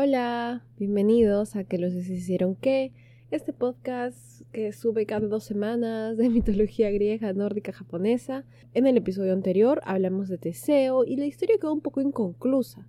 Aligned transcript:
Hola, 0.00 0.62
bienvenidos 0.78 1.56
a 1.56 1.64
Que 1.64 1.76
los 1.76 1.92
hicieron 1.92 2.54
qué, 2.54 2.92
este 3.32 3.52
podcast 3.52 4.42
que 4.52 4.70
sube 4.72 5.06
cada 5.06 5.26
dos 5.26 5.42
semanas 5.42 6.16
de 6.16 6.28
mitología 6.30 6.88
griega, 6.92 7.32
nórdica, 7.32 7.72
japonesa. 7.72 8.44
En 8.74 8.86
el 8.86 8.96
episodio 8.96 9.32
anterior 9.32 9.80
hablamos 9.84 10.28
de 10.28 10.38
Teseo 10.38 11.04
y 11.04 11.16
la 11.16 11.26
historia 11.26 11.56
quedó 11.60 11.72
un 11.72 11.80
poco 11.80 12.00
inconclusa. 12.00 12.86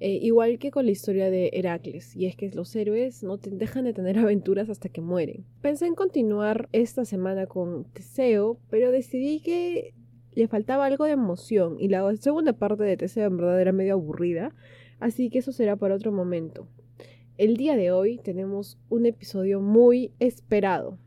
Eh, 0.00 0.18
igual 0.20 0.58
que 0.58 0.72
con 0.72 0.86
la 0.86 0.90
historia 0.90 1.30
de 1.30 1.50
Heracles, 1.52 2.16
y 2.16 2.26
es 2.26 2.34
que 2.34 2.50
los 2.50 2.74
héroes 2.74 3.22
no 3.22 3.36
dejan 3.36 3.84
de 3.84 3.92
tener 3.92 4.18
aventuras 4.18 4.68
hasta 4.68 4.88
que 4.88 5.00
mueren. 5.00 5.44
Pensé 5.62 5.86
en 5.86 5.94
continuar 5.94 6.68
esta 6.72 7.04
semana 7.04 7.46
con 7.46 7.84
Teseo, 7.92 8.58
pero 8.68 8.90
decidí 8.90 9.38
que 9.38 9.94
le 10.34 10.48
faltaba 10.48 10.86
algo 10.86 11.04
de 11.04 11.12
emoción 11.12 11.76
y 11.78 11.86
la 11.86 12.16
segunda 12.16 12.52
parte 12.52 12.82
de 12.82 12.96
Teseo 12.96 13.28
en 13.28 13.36
verdad 13.36 13.60
era 13.60 13.70
medio 13.70 13.92
aburrida, 13.92 14.52
así 15.00 15.30
que 15.30 15.38
eso 15.38 15.52
será 15.52 15.76
para 15.76 15.94
otro 15.94 16.12
momento. 16.12 16.66
El 17.36 17.56
día 17.56 17.76
de 17.76 17.92
hoy 17.92 18.18
tenemos 18.18 18.78
un 18.88 19.06
episodio 19.06 19.60
muy 19.60 20.12
esperado. 20.18 20.98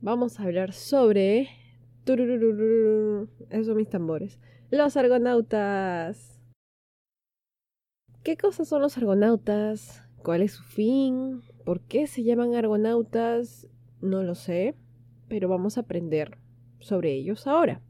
Vamos 0.00 0.38
a 0.38 0.44
hablar 0.44 0.72
sobre... 0.72 1.48
Esos 2.06 3.66
son 3.66 3.76
mis 3.76 3.88
tambores. 3.88 4.38
Los 4.70 4.96
argonautas. 4.96 6.40
¿Qué 8.22 8.36
cosas 8.36 8.68
son 8.68 8.82
los 8.82 8.96
argonautas? 8.96 10.02
¿Cuál 10.22 10.42
es 10.42 10.52
su 10.52 10.62
fin? 10.62 11.42
¿Por 11.64 11.80
qué 11.80 12.06
se 12.06 12.22
llaman 12.22 12.54
argonautas? 12.54 13.68
No 14.00 14.22
lo 14.22 14.34
sé, 14.34 14.74
pero 15.28 15.48
vamos 15.48 15.76
a 15.76 15.82
aprender 15.82 16.38
sobre 16.78 17.12
ellos 17.12 17.46
ahora. 17.46 17.82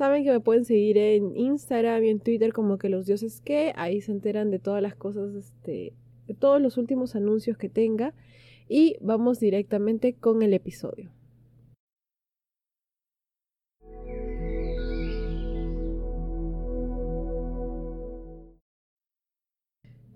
Saben 0.00 0.24
que 0.24 0.30
me 0.30 0.40
pueden 0.40 0.64
seguir 0.64 0.96
en 0.96 1.36
Instagram 1.36 2.02
y 2.04 2.08
en 2.08 2.20
Twitter 2.20 2.54
como 2.54 2.78
que 2.78 2.88
los 2.88 3.04
dioses 3.04 3.42
que, 3.42 3.74
ahí 3.76 4.00
se 4.00 4.12
enteran 4.12 4.50
de 4.50 4.58
todas 4.58 4.80
las 4.80 4.96
cosas, 4.96 5.34
este, 5.34 5.92
de 6.26 6.32
todos 6.32 6.58
los 6.58 6.78
últimos 6.78 7.14
anuncios 7.16 7.58
que 7.58 7.68
tenga 7.68 8.14
y 8.66 8.96
vamos 9.02 9.40
directamente 9.40 10.14
con 10.14 10.40
el 10.40 10.54
episodio. 10.54 11.12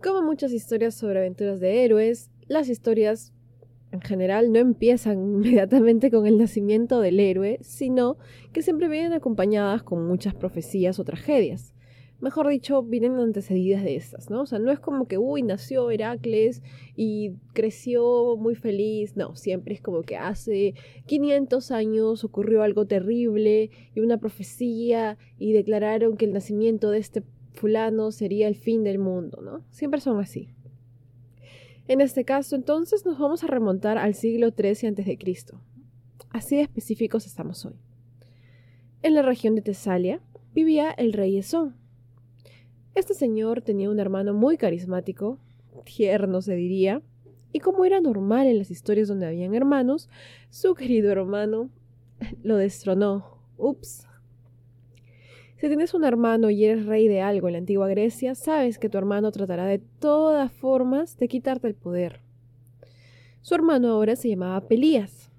Como 0.03 0.23
muchas 0.23 0.53
historias 0.53 0.95
sobre 0.95 1.19
aventuras 1.19 1.61
de 1.61 1.85
héroes, 1.85 2.31
las 2.49 2.71
historias 2.71 3.34
en 3.95 4.01
general 4.01 4.53
no 4.53 4.59
empiezan 4.59 5.19
inmediatamente 5.35 6.11
con 6.11 6.27
el 6.27 6.39
nacimiento 6.39 7.01
del 7.01 7.21
héroe, 7.21 7.59
sino 7.63 8.19
que 8.53 8.63
siempre 8.63 8.89
vienen 8.89 9.13
acompañadas 9.13 9.83
con 9.83 10.07
muchas 10.07 10.35
profecías 10.35 10.99
o 10.99 11.05
tragedias. 11.05 11.73
Mejor 12.21 12.49
dicho, 12.49 12.83
vienen 12.83 13.17
antecedidas 13.17 13.83
de 13.85 13.97
estas, 13.97 14.31
¿no? 14.31 14.43
O 14.43 14.47
sea, 14.47 14.59
no 14.59 14.71
es 14.71 14.81
como 14.81 15.07
que, 15.07 15.19
uy, 15.19 15.43
nació 15.43 15.91
Heracles 15.91 16.63
y 16.97 17.33
creció 17.53 18.37
muy 18.37 18.55
feliz, 18.55 19.17
no, 19.17 19.37
siempre 19.37 19.75
es 19.75 19.83
como 19.83 20.03
que 20.03 20.17
hace 20.17 20.75
500 21.07 21.71
años 21.71 22.25
ocurrió 22.25 22.63
algo 22.63 22.87
terrible 22.87 23.71
y 23.95 24.01
una 24.01 24.19
profecía 24.19 25.19
y 25.39 25.53
declararon 25.53 26.17
que 26.17 26.25
el 26.25 26.33
nacimiento 26.33 26.91
de 26.91 26.99
este 26.99 27.25
fulano 27.53 28.11
sería 28.11 28.49
el 28.49 28.57
fin 28.57 28.85
del 28.85 28.99
mundo, 28.99 29.41
¿no? 29.43 29.65
Siempre 29.71 30.01
son 30.01 30.19
así. 30.19 30.49
En 31.87 32.01
este 32.01 32.25
caso, 32.25 32.57
entonces, 32.57 33.05
nos 33.05 33.19
vamos 33.19 33.45
a 33.45 33.47
remontar 33.47 33.99
al 33.99 34.15
siglo 34.15 34.51
XIII 34.51 34.89
a.C. 34.89 35.19
Así 36.31 36.57
de 36.57 36.63
específicos 36.63 37.27
estamos 37.27 37.65
hoy. 37.67 37.75
En 39.03 39.15
la 39.15 39.21
región 39.21 39.55
de 39.55 39.61
Tesalia 39.61 40.21
vivía 40.55 40.91
el 40.93 41.13
rey 41.13 41.37
Esón. 41.37 41.77
Este 42.95 43.13
señor 43.13 43.61
tenía 43.61 43.91
un 43.91 44.01
hermano 44.01 44.33
muy 44.33 44.57
carismático, 44.57 45.39
tierno 45.85 46.41
se 46.41 46.55
diría, 46.55 47.03
y 47.53 47.61
como 47.61 47.85
era 47.85 48.01
normal 48.01 48.47
en 48.47 48.59
las 48.59 48.71
historias 48.71 49.09
donde 49.09 49.27
habían 49.27 49.55
hermanos, 49.55 50.09
su 50.49 50.75
querido 50.75 51.13
hermano 51.13 51.69
lo 52.43 52.57
destronó. 52.57 53.39
Ups, 53.59 54.07
si 55.65 55.69
tienes 55.69 55.95
un 55.95 56.05
hermano 56.05 56.51
y 56.51 56.63
eres 56.63 56.85
rey 56.85 57.09
de 57.09 57.23
algo 57.23 57.49
en 57.49 57.53
la 57.53 57.59
antigua 57.59 57.89
Grecia, 57.89 58.35
sabes 58.35 58.79
que 58.79 58.91
tu 58.91 58.99
hermano 58.99 59.33
tratará 59.33 59.65
de 59.65 59.79
todas 59.79 60.53
formas 60.53 61.17
de 61.17 61.27
quitarte 61.27 61.67
el 61.67 61.75
poder. 61.75 62.21
Su 63.41 63.55
hermano 63.55 63.89
ahora 63.89 64.15
se 64.15 64.29
llamaba 64.29 64.61
Pelías. 64.69 65.33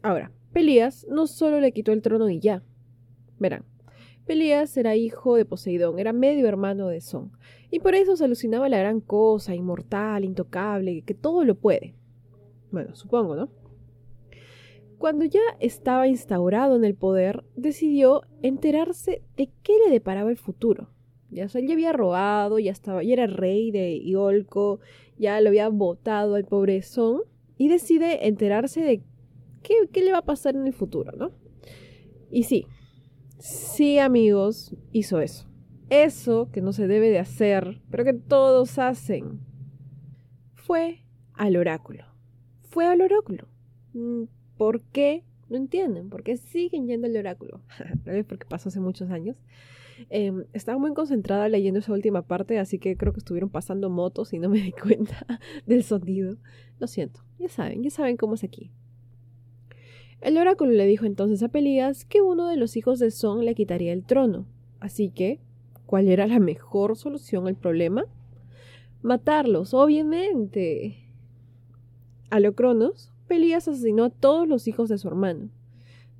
Ahora, 0.00 0.32
Pelías 0.54 1.06
no 1.10 1.26
solo 1.26 1.60
le 1.60 1.72
quitó 1.72 1.92
el 1.92 2.00
trono 2.00 2.30
y 2.30 2.40
ya. 2.40 2.62
Verán, 3.38 3.66
Pelías 4.24 4.74
era 4.78 4.96
hijo 4.96 5.36
de 5.36 5.44
Poseidón, 5.44 5.98
era 5.98 6.14
medio 6.14 6.48
hermano 6.48 6.88
de 6.88 7.02
Son, 7.02 7.30
y 7.70 7.80
por 7.80 7.94
eso 7.94 8.16
se 8.16 8.24
alucinaba 8.24 8.70
la 8.70 8.78
gran 8.78 9.02
cosa, 9.02 9.54
inmortal, 9.54 10.24
intocable, 10.24 11.02
que 11.02 11.12
todo 11.12 11.44
lo 11.44 11.56
puede. 11.56 11.94
Bueno, 12.70 12.96
supongo, 12.96 13.36
¿no? 13.36 13.50
Cuando 15.02 15.24
ya 15.24 15.40
estaba 15.58 16.06
instaurado 16.06 16.76
en 16.76 16.84
el 16.84 16.94
poder, 16.94 17.42
decidió 17.56 18.22
enterarse 18.40 19.24
de 19.36 19.50
qué 19.64 19.72
le 19.84 19.90
deparaba 19.90 20.30
el 20.30 20.36
futuro. 20.36 20.90
Ya, 21.28 21.46
ya 21.48 21.72
había 21.72 21.92
robado, 21.92 22.60
ya 22.60 22.70
estaba, 22.70 23.02
ya 23.02 23.14
era 23.14 23.26
rey 23.26 23.72
de 23.72 23.98
Iolco, 23.98 24.78
ya 25.18 25.40
lo 25.40 25.48
había 25.48 25.68
votado 25.70 26.36
al 26.36 26.44
pobre 26.44 26.82
y 27.58 27.66
decide 27.66 28.28
enterarse 28.28 28.82
de 28.82 29.02
qué, 29.64 29.74
qué 29.90 30.04
le 30.04 30.12
va 30.12 30.18
a 30.18 30.24
pasar 30.24 30.54
en 30.54 30.68
el 30.68 30.72
futuro, 30.72 31.10
¿no? 31.16 31.32
Y 32.30 32.44
sí, 32.44 32.68
sí 33.40 33.98
amigos, 33.98 34.72
hizo 34.92 35.18
eso. 35.20 35.48
Eso 35.90 36.48
que 36.52 36.60
no 36.60 36.72
se 36.72 36.86
debe 36.86 37.10
de 37.10 37.18
hacer, 37.18 37.82
pero 37.90 38.04
que 38.04 38.14
todos 38.14 38.78
hacen. 38.78 39.40
Fue 40.54 41.04
al 41.34 41.56
oráculo. 41.56 42.04
Fue 42.68 42.86
al 42.86 43.00
oráculo 43.00 43.48
mm, 43.94 44.26
¿Por 44.62 44.80
qué? 44.80 45.24
No 45.50 45.56
entienden, 45.56 46.08
¿por 46.08 46.22
qué 46.22 46.36
siguen 46.36 46.86
yendo 46.86 47.08
al 47.08 47.16
oráculo? 47.16 47.62
Tal 48.04 48.14
vez 48.14 48.24
porque 48.24 48.46
pasó 48.46 48.68
hace 48.68 48.78
muchos 48.78 49.10
años. 49.10 49.36
Em, 50.08 50.44
estaba 50.52 50.78
muy 50.78 50.94
concentrada 50.94 51.48
leyendo 51.48 51.80
esa 51.80 51.92
última 51.92 52.22
parte, 52.22 52.60
así 52.60 52.78
que 52.78 52.96
creo 52.96 53.12
que 53.12 53.18
estuvieron 53.18 53.50
pasando 53.50 53.90
motos 53.90 54.32
y 54.32 54.38
no 54.38 54.48
me 54.48 54.60
di 54.60 54.70
cuenta 54.86 55.26
del 55.66 55.82
sonido. 55.82 56.36
Lo 56.78 56.86
siento, 56.86 57.24
ya 57.40 57.48
saben, 57.48 57.82
ya 57.82 57.90
saben 57.90 58.16
cómo 58.16 58.34
es 58.34 58.44
aquí. 58.44 58.70
El 60.20 60.38
oráculo 60.38 60.70
le 60.70 60.86
dijo 60.86 61.06
entonces 61.06 61.42
a 61.42 61.48
Pelías 61.48 62.04
que 62.04 62.22
uno 62.22 62.46
de 62.46 62.56
los 62.56 62.76
hijos 62.76 63.00
de 63.00 63.10
Son 63.10 63.44
le 63.44 63.56
quitaría 63.56 63.92
el 63.92 64.04
trono. 64.04 64.46
Así 64.78 65.10
que, 65.10 65.40
¿cuál 65.86 66.06
era 66.06 66.28
la 66.28 66.38
mejor 66.38 66.96
solución 66.96 67.48
al 67.48 67.56
problema? 67.56 68.04
Matarlos, 69.02 69.74
obviamente. 69.74 70.98
A 72.30 72.38
lo 72.38 72.54
Cronos 72.54 73.11
Pelías 73.32 73.66
asesinó 73.66 74.04
a 74.04 74.10
todos 74.10 74.46
los 74.46 74.68
hijos 74.68 74.90
de 74.90 74.98
su 74.98 75.08
hermano. 75.08 75.48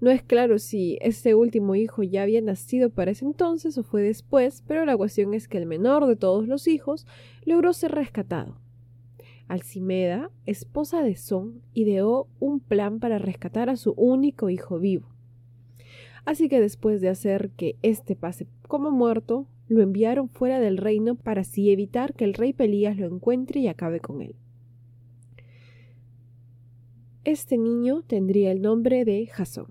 No 0.01 0.11
es 0.11 0.23
claro 0.23 0.59
si 0.59 0.97
este 1.03 1.35
último 1.35 1.75
hijo 1.75 2.03
ya 2.03 2.23
había 2.23 2.41
nacido 2.41 2.89
para 2.89 3.11
ese 3.11 3.27
entonces 3.27 3.77
o 3.77 3.83
fue 3.83 4.01
después, 4.01 4.65
pero 4.67 4.87
la 4.87 4.97
cuestión 4.97 5.35
es 5.35 5.47
que 5.47 5.59
el 5.59 5.67
menor 5.67 6.07
de 6.07 6.17
todos 6.17 6.49
los 6.49 6.67
hijos 6.67 7.07
logró 7.45 7.75
ser 7.75 7.93
rescatado. 7.93 8.57
Alcimeda, 9.47 10.31
esposa 10.47 11.03
de 11.03 11.15
Son, 11.17 11.61
ideó 11.75 12.29
un 12.41 12.61
plan 12.61 12.99
para 12.99 13.19
rescatar 13.19 13.69
a 13.69 13.77
su 13.77 13.93
único 13.93 14.49
hijo 14.49 14.79
vivo. 14.79 15.07
Así 16.25 16.49
que 16.49 16.63
después 16.63 17.03
de 17.03 17.11
hacer 17.11 17.51
que 17.51 17.77
éste 17.83 18.17
pase 18.17 18.47
como 18.67 18.91
muerto, 18.91 19.47
lo 19.69 19.83
enviaron 19.83 20.31
fuera 20.31 20.61
del 20.61 20.79
reino 20.79 21.15
para 21.17 21.43
así 21.43 21.71
evitar 21.71 22.15
que 22.15 22.25
el 22.25 22.33
rey 22.33 22.55
Pelías 22.55 22.97
lo 22.97 23.05
encuentre 23.05 23.61
y 23.61 23.69
acabe 23.69 24.01
con 24.01 24.23
él. 24.23 24.35
Este 27.25 27.57
niño 27.57 28.03
tendría 28.03 28.51
el 28.51 28.63
nombre 28.63 29.05
de 29.05 29.29
Jasón. 29.29 29.69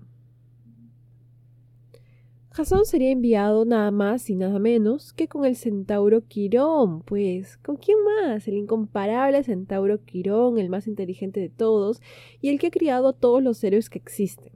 Jasón 2.50 2.86
sería 2.86 3.10
enviado 3.10 3.66
nada 3.66 3.90
más 3.90 4.30
y 4.30 4.36
nada 4.36 4.58
menos 4.58 5.12
que 5.12 5.28
con 5.28 5.44
el 5.44 5.54
centauro 5.56 6.26
Quirón, 6.26 7.02
pues, 7.02 7.58
¿con 7.58 7.76
quién 7.76 7.98
más? 8.04 8.48
El 8.48 8.54
incomparable 8.54 9.42
centauro 9.42 10.02
Quirón, 10.02 10.56
el 10.58 10.70
más 10.70 10.86
inteligente 10.86 11.40
de 11.40 11.50
todos 11.50 12.00
y 12.40 12.48
el 12.48 12.58
que 12.58 12.68
ha 12.68 12.70
criado 12.70 13.08
a 13.08 13.12
todos 13.12 13.42
los 13.42 13.62
héroes 13.62 13.90
que 13.90 13.98
existen. 13.98 14.52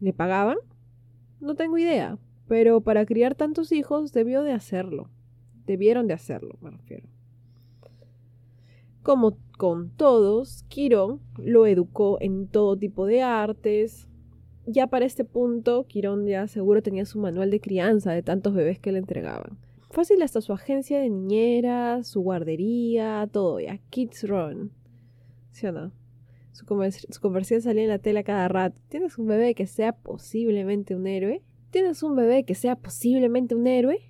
¿Le 0.00 0.12
pagaban? 0.12 0.58
No 1.40 1.54
tengo 1.54 1.78
idea, 1.78 2.18
pero 2.48 2.82
para 2.82 3.06
criar 3.06 3.34
tantos 3.34 3.72
hijos 3.72 4.12
debió 4.12 4.42
de 4.42 4.52
hacerlo. 4.52 5.08
Debieron 5.64 6.06
de 6.06 6.12
hacerlo, 6.12 6.58
me 6.60 6.70
refiero. 6.70 7.08
Como 9.02 9.38
con 9.56 9.90
todos, 9.90 10.64
Quirón 10.68 11.20
lo 11.38 11.66
educó 11.66 12.18
en 12.20 12.46
todo 12.46 12.76
tipo 12.76 13.06
de 13.06 13.22
artes. 13.22 14.08
Ya 14.66 14.86
para 14.86 15.04
este 15.04 15.24
punto, 15.24 15.86
Quirón 15.86 16.26
ya 16.26 16.46
seguro 16.48 16.82
tenía 16.82 17.06
su 17.06 17.18
manual 17.18 17.50
de 17.50 17.60
crianza 17.60 18.12
de 18.12 18.22
tantos 18.22 18.54
bebés 18.54 18.78
que 18.78 18.92
le 18.92 18.98
entregaban. 18.98 19.58
Fácil 19.90 20.22
hasta 20.22 20.40
su 20.40 20.52
agencia 20.52 20.98
de 20.98 21.08
niñeras, 21.08 22.08
su 22.08 22.20
guardería, 22.20 23.28
todo 23.32 23.60
ya. 23.60 23.78
Kids 23.90 24.28
Run. 24.28 24.72
¿Sí 25.52 25.66
o 25.66 25.72
no? 25.72 25.92
Su, 26.52 26.64
su 27.10 27.20
conversión 27.20 27.62
salía 27.62 27.84
en 27.84 27.88
la 27.88 27.98
tela 27.98 28.22
cada 28.22 28.48
rato. 28.48 28.78
¿Tienes 28.88 29.18
un 29.18 29.26
bebé 29.26 29.54
que 29.54 29.66
sea 29.66 29.92
posiblemente 29.92 30.94
un 30.94 31.06
héroe? 31.06 31.42
¿Tienes 31.70 32.02
un 32.02 32.16
bebé 32.16 32.44
que 32.44 32.54
sea 32.54 32.76
posiblemente 32.76 33.54
un 33.54 33.66
héroe? 33.66 34.00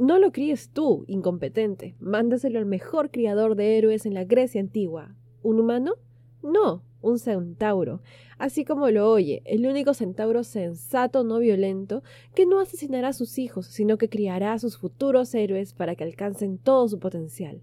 No 0.00 0.18
lo 0.18 0.32
críes 0.32 0.70
tú, 0.70 1.04
incompetente. 1.08 1.94
Mándaselo 2.00 2.58
al 2.58 2.64
mejor 2.64 3.10
criador 3.10 3.54
de 3.54 3.76
héroes 3.76 4.06
en 4.06 4.14
la 4.14 4.24
Grecia 4.24 4.58
antigua. 4.58 5.14
¿Un 5.42 5.60
humano? 5.60 5.96
No, 6.42 6.82
un 7.02 7.18
centauro. 7.18 8.00
Así 8.38 8.64
como 8.64 8.88
lo 8.88 9.10
oye, 9.10 9.42
el 9.44 9.66
único 9.66 9.92
centauro 9.92 10.42
sensato, 10.42 11.22
no 11.22 11.38
violento, 11.38 12.02
que 12.34 12.46
no 12.46 12.60
asesinará 12.60 13.08
a 13.08 13.12
sus 13.12 13.38
hijos, 13.38 13.66
sino 13.66 13.98
que 13.98 14.08
criará 14.08 14.54
a 14.54 14.58
sus 14.58 14.78
futuros 14.78 15.34
héroes 15.34 15.74
para 15.74 15.94
que 15.96 16.04
alcancen 16.04 16.56
todo 16.56 16.88
su 16.88 16.98
potencial. 16.98 17.60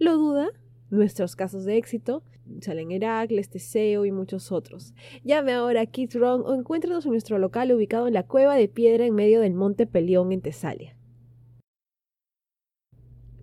¿Lo 0.00 0.16
duda? 0.16 0.48
Nuestros 0.90 1.36
casos 1.36 1.64
de 1.64 1.76
éxito 1.76 2.24
salen 2.62 2.90
Heracles, 2.90 3.48
Teseo 3.48 4.04
y 4.04 4.10
muchos 4.10 4.50
otros. 4.50 4.92
Llame 5.22 5.52
ahora 5.52 5.82
a 5.82 5.86
Kid 5.86 6.16
Ron 6.16 6.42
o 6.46 6.52
encuéntrenos 6.52 7.04
en 7.04 7.12
nuestro 7.12 7.38
local 7.38 7.70
ubicado 7.70 8.08
en 8.08 8.14
la 8.14 8.24
cueva 8.24 8.56
de 8.56 8.66
piedra 8.66 9.06
en 9.06 9.14
medio 9.14 9.40
del 9.40 9.54
monte 9.54 9.86
Pelión 9.86 10.32
en 10.32 10.40
Tesalia. 10.40 10.96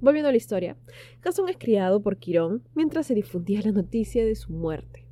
Volviendo 0.03 0.27
a 0.27 0.31
la 0.31 0.37
historia, 0.37 0.75
Jasón 1.21 1.47
es 1.47 1.55
criado 1.55 2.01
por 2.01 2.17
Quirón 2.17 2.61
mientras 2.75 3.07
se 3.07 3.15
difundía 3.15 3.61
la 3.61 3.71
noticia 3.71 4.25
de 4.25 4.35
su 4.35 4.51
muerte. 4.51 5.05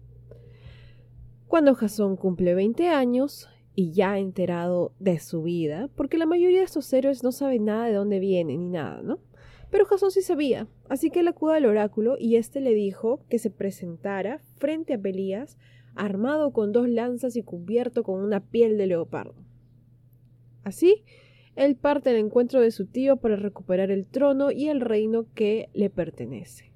Cuando 1.47 1.75
Jasón 1.75 2.17
cumple 2.17 2.53
20 2.55 2.89
años 2.89 3.47
y 3.73 3.93
ya 3.93 4.19
enterado 4.19 4.91
de 4.99 5.17
su 5.19 5.43
vida, 5.43 5.89
porque 5.95 6.17
la 6.17 6.25
mayoría 6.25 6.57
de 6.57 6.65
estos 6.65 6.91
héroes 6.91 7.23
no 7.23 7.31
saben 7.31 7.63
nada 7.63 7.85
de 7.85 7.93
dónde 7.93 8.19
vienen 8.19 8.59
ni 8.59 8.67
nada, 8.67 9.01
¿no? 9.01 9.19
Pero 9.69 9.85
Jasón 9.85 10.11
sí 10.11 10.21
sabía, 10.21 10.67
así 10.89 11.09
que 11.09 11.21
él 11.21 11.29
acude 11.29 11.55
al 11.55 11.67
oráculo 11.67 12.17
y 12.19 12.35
éste 12.35 12.59
le 12.59 12.73
dijo 12.73 13.23
que 13.29 13.39
se 13.39 13.49
presentara 13.49 14.41
frente 14.57 14.95
a 14.95 15.01
Pelías, 15.01 15.57
armado 15.95 16.51
con 16.51 16.73
dos 16.73 16.89
lanzas 16.89 17.37
y 17.37 17.43
cubierto 17.43 18.03
con 18.03 18.19
una 18.19 18.41
piel 18.41 18.77
de 18.77 18.87
leopardo. 18.87 19.35
Así, 20.65 21.05
él 21.55 21.75
parte 21.75 22.09
al 22.09 22.15
encuentro 22.15 22.61
de 22.61 22.71
su 22.71 22.85
tío 22.85 23.17
para 23.17 23.35
recuperar 23.35 23.91
el 23.91 24.05
trono 24.05 24.51
y 24.51 24.69
el 24.69 24.81
reino 24.81 25.25
que 25.33 25.69
le 25.73 25.89
pertenece. 25.89 26.71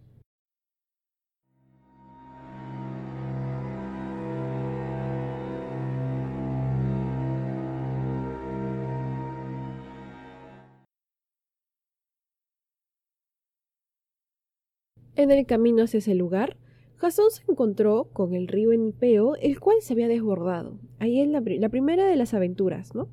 En 15.18 15.32
el 15.32 15.46
camino 15.46 15.84
hacia 15.84 16.00
ese 16.00 16.14
lugar, 16.14 16.58
Jasón 16.98 17.32
se 17.32 17.44
encontró 17.50 18.10
con 18.12 18.34
el 18.34 18.50
río 18.50 18.74
Enipeo, 18.74 19.36
el 19.38 19.62
cual 19.62 19.78
se 19.80 19.94
había 19.94 20.10
desbordado. 20.10 20.78
Ahí 21.00 21.22
es 21.22 21.30
la, 21.30 21.42
la 21.42 21.70
primera 21.70 22.06
de 22.06 22.18
las 22.18 22.34
aventuras, 22.34 22.94
¿no? 22.94 23.08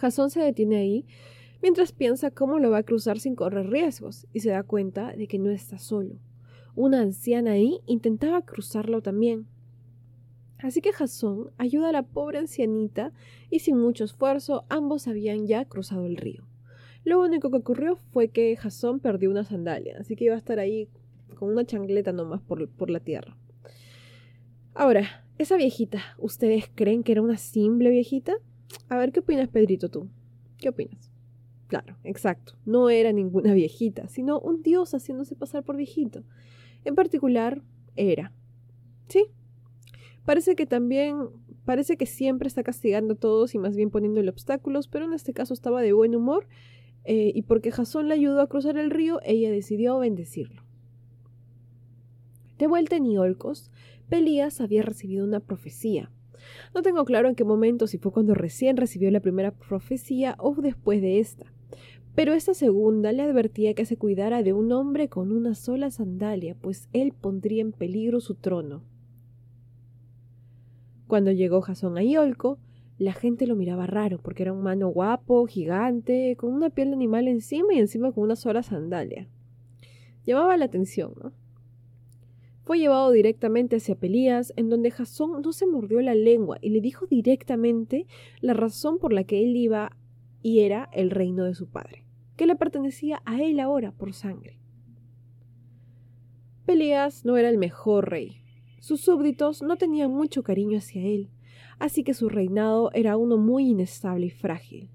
Jasón 0.00 0.30
se 0.30 0.40
detiene 0.40 0.78
ahí 0.78 1.04
mientras 1.60 1.92
piensa 1.92 2.30
cómo 2.30 2.58
lo 2.58 2.70
va 2.70 2.78
a 2.78 2.82
cruzar 2.84 3.20
sin 3.20 3.34
correr 3.34 3.68
riesgos 3.68 4.26
y 4.32 4.40
se 4.40 4.48
da 4.48 4.62
cuenta 4.62 5.12
de 5.12 5.28
que 5.28 5.38
no 5.38 5.50
está 5.50 5.78
solo. 5.78 6.14
Una 6.74 7.02
anciana 7.02 7.52
ahí 7.52 7.80
intentaba 7.84 8.40
cruzarlo 8.40 9.02
también. 9.02 9.46
Así 10.56 10.80
que 10.80 10.94
Jasón 10.94 11.50
ayuda 11.58 11.90
a 11.90 11.92
la 11.92 12.02
pobre 12.02 12.38
ancianita 12.38 13.12
y 13.50 13.58
sin 13.58 13.76
mucho 13.76 14.04
esfuerzo 14.04 14.64
ambos 14.70 15.06
habían 15.06 15.46
ya 15.46 15.66
cruzado 15.66 16.06
el 16.06 16.16
río. 16.16 16.46
Lo 17.04 17.20
único 17.20 17.50
que 17.50 17.58
ocurrió 17.58 17.96
fue 17.96 18.28
que 18.28 18.56
Jasón 18.56 19.00
perdió 19.00 19.30
una 19.30 19.44
sandalia, 19.44 19.98
así 20.00 20.16
que 20.16 20.24
iba 20.24 20.34
a 20.34 20.38
estar 20.38 20.58
ahí 20.58 20.88
con 21.34 21.50
una 21.50 21.66
changleta 21.66 22.12
nomás 22.12 22.40
por, 22.40 22.70
por 22.70 22.88
la 22.88 23.00
tierra. 23.00 23.36
Ahora, 24.72 25.26
esa 25.36 25.58
viejita, 25.58 26.02
¿ustedes 26.16 26.70
creen 26.74 27.02
que 27.02 27.12
era 27.12 27.20
una 27.20 27.36
simple 27.36 27.90
viejita? 27.90 28.38
A 28.88 28.96
ver, 28.96 29.12
¿qué 29.12 29.20
opinas, 29.20 29.48
Pedrito, 29.48 29.88
tú? 29.88 30.08
¿Qué 30.58 30.68
opinas? 30.68 31.10
Claro, 31.68 31.96
exacto. 32.04 32.54
No 32.64 32.90
era 32.90 33.12
ninguna 33.12 33.54
viejita, 33.54 34.08
sino 34.08 34.38
un 34.40 34.62
dios 34.62 34.92
haciéndose 34.94 35.36
pasar 35.36 35.62
por 35.62 35.76
viejito. 35.76 36.24
En 36.84 36.94
particular, 36.94 37.62
era. 37.96 38.32
¿Sí? 39.08 39.26
Parece 40.24 40.54
que 40.54 40.66
también, 40.66 41.28
parece 41.64 41.96
que 41.96 42.06
siempre 42.06 42.48
está 42.48 42.62
castigando 42.62 43.14
a 43.14 43.16
todos 43.16 43.54
y 43.54 43.58
más 43.58 43.76
bien 43.76 43.90
poniéndole 43.90 44.30
obstáculos, 44.30 44.88
pero 44.88 45.04
en 45.04 45.12
este 45.12 45.32
caso 45.32 45.54
estaba 45.54 45.82
de 45.82 45.92
buen 45.92 46.14
humor 46.14 46.46
eh, 47.04 47.32
y 47.34 47.42
porque 47.42 47.72
Jasón 47.72 48.08
le 48.08 48.14
ayudó 48.14 48.40
a 48.40 48.48
cruzar 48.48 48.76
el 48.76 48.90
río, 48.90 49.20
ella 49.24 49.50
decidió 49.50 49.98
bendecirlo. 49.98 50.62
De 52.58 52.66
vuelta 52.66 52.96
en 52.96 53.06
Iolcos, 53.06 53.70
Pelías 54.08 54.60
había 54.60 54.82
recibido 54.82 55.24
una 55.24 55.40
profecía. 55.40 56.10
No 56.74 56.82
tengo 56.82 57.04
claro 57.04 57.28
en 57.28 57.34
qué 57.34 57.44
momento, 57.44 57.86
si 57.86 57.98
fue 57.98 58.12
cuando 58.12 58.34
recién 58.34 58.76
recibió 58.76 59.10
la 59.10 59.20
primera 59.20 59.50
profecía 59.50 60.36
o 60.38 60.54
después 60.54 61.00
de 61.00 61.20
esta. 61.20 61.46
Pero 62.14 62.32
esta 62.32 62.54
segunda 62.54 63.12
le 63.12 63.22
advertía 63.22 63.74
que 63.74 63.86
se 63.86 63.96
cuidara 63.96 64.42
de 64.42 64.52
un 64.52 64.72
hombre 64.72 65.08
con 65.08 65.32
una 65.32 65.54
sola 65.54 65.90
sandalia, 65.90 66.56
pues 66.60 66.88
él 66.92 67.12
pondría 67.12 67.62
en 67.62 67.72
peligro 67.72 68.20
su 68.20 68.34
trono. 68.34 68.82
Cuando 71.06 71.32
llegó 71.32 71.60
Jasón 71.60 71.98
a 71.98 72.02
Iolco, 72.02 72.58
la 72.98 73.12
gente 73.14 73.46
lo 73.46 73.56
miraba 73.56 73.86
raro 73.86 74.18
porque 74.18 74.42
era 74.42 74.52
un 74.52 74.62
mano 74.62 74.88
guapo, 74.88 75.46
gigante, 75.46 76.36
con 76.36 76.52
una 76.52 76.70
piel 76.70 76.88
de 76.88 76.96
animal 76.96 77.28
encima 77.28 77.72
y 77.72 77.78
encima 77.78 78.12
con 78.12 78.24
una 78.24 78.36
sola 78.36 78.62
sandalia. 78.62 79.26
Llamaba 80.26 80.56
la 80.56 80.66
atención, 80.66 81.14
¿no? 81.20 81.32
Fue 82.70 82.78
llevado 82.78 83.10
directamente 83.10 83.74
hacia 83.74 83.96
Pelías, 83.96 84.52
en 84.54 84.68
donde 84.68 84.92
Jasón 84.92 85.42
no 85.42 85.52
se 85.52 85.66
mordió 85.66 86.00
la 86.02 86.14
lengua 86.14 86.56
y 86.60 86.70
le 86.70 86.80
dijo 86.80 87.04
directamente 87.08 88.06
la 88.40 88.54
razón 88.54 89.00
por 89.00 89.12
la 89.12 89.24
que 89.24 89.42
él 89.42 89.56
iba 89.56 89.96
y 90.40 90.60
era 90.60 90.88
el 90.92 91.10
reino 91.10 91.42
de 91.42 91.56
su 91.56 91.68
padre, 91.68 92.04
que 92.36 92.46
le 92.46 92.54
pertenecía 92.54 93.22
a 93.24 93.42
él 93.42 93.58
ahora 93.58 93.90
por 93.90 94.14
sangre. 94.14 94.60
Pelías 96.64 97.24
no 97.24 97.36
era 97.36 97.48
el 97.48 97.58
mejor 97.58 98.08
rey. 98.08 98.36
Sus 98.78 99.00
súbditos 99.00 99.62
no 99.62 99.76
tenían 99.76 100.12
mucho 100.12 100.44
cariño 100.44 100.78
hacia 100.78 101.04
él, 101.04 101.28
así 101.80 102.04
que 102.04 102.14
su 102.14 102.28
reinado 102.28 102.92
era 102.92 103.16
uno 103.16 103.36
muy 103.36 103.66
inestable 103.66 104.26
y 104.26 104.30
frágil. 104.30 104.90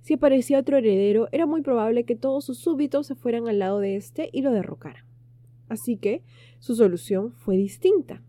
Si 0.00 0.14
aparecía 0.14 0.58
otro 0.58 0.76
heredero, 0.76 1.28
era 1.30 1.46
muy 1.46 1.62
probable 1.62 2.02
que 2.02 2.16
todos 2.16 2.44
sus 2.44 2.58
súbditos 2.58 3.06
se 3.06 3.14
fueran 3.14 3.46
al 3.46 3.60
lado 3.60 3.78
de 3.78 3.94
éste 3.94 4.28
y 4.32 4.42
lo 4.42 4.50
derrocaran. 4.50 5.11
Así 5.72 5.96
que 5.96 6.22
su 6.58 6.74
solución 6.74 7.32
fue 7.32 7.56
distinta. 7.56 8.22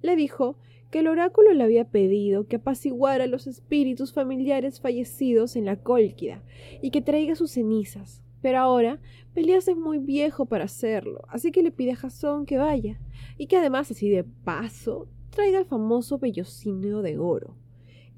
Le 0.00 0.16
dijo 0.16 0.56
que 0.90 1.00
el 1.00 1.08
oráculo 1.08 1.52
le 1.52 1.62
había 1.62 1.84
pedido 1.84 2.46
que 2.46 2.56
apaciguara 2.56 3.26
los 3.26 3.46
espíritus 3.46 4.14
familiares 4.14 4.80
fallecidos 4.80 5.54
en 5.54 5.66
la 5.66 5.76
Cólquida 5.76 6.42
y 6.80 6.92
que 6.92 7.02
traiga 7.02 7.34
sus 7.34 7.50
cenizas. 7.50 8.22
Pero 8.40 8.58
ahora 8.58 9.00
Peleas 9.34 9.68
es 9.68 9.76
muy 9.76 9.98
viejo 9.98 10.46
para 10.46 10.64
hacerlo, 10.64 11.20
así 11.28 11.52
que 11.52 11.62
le 11.62 11.72
pide 11.72 11.92
a 11.92 11.96
Jasón 11.96 12.46
que 12.46 12.56
vaya, 12.56 12.98
y 13.36 13.46
que 13.46 13.58
además, 13.58 13.90
así 13.90 14.08
de 14.08 14.24
paso, 14.24 15.08
traiga 15.28 15.58
el 15.58 15.66
famoso 15.66 16.18
vellocinio 16.18 17.02
de 17.02 17.18
oro. 17.18 17.54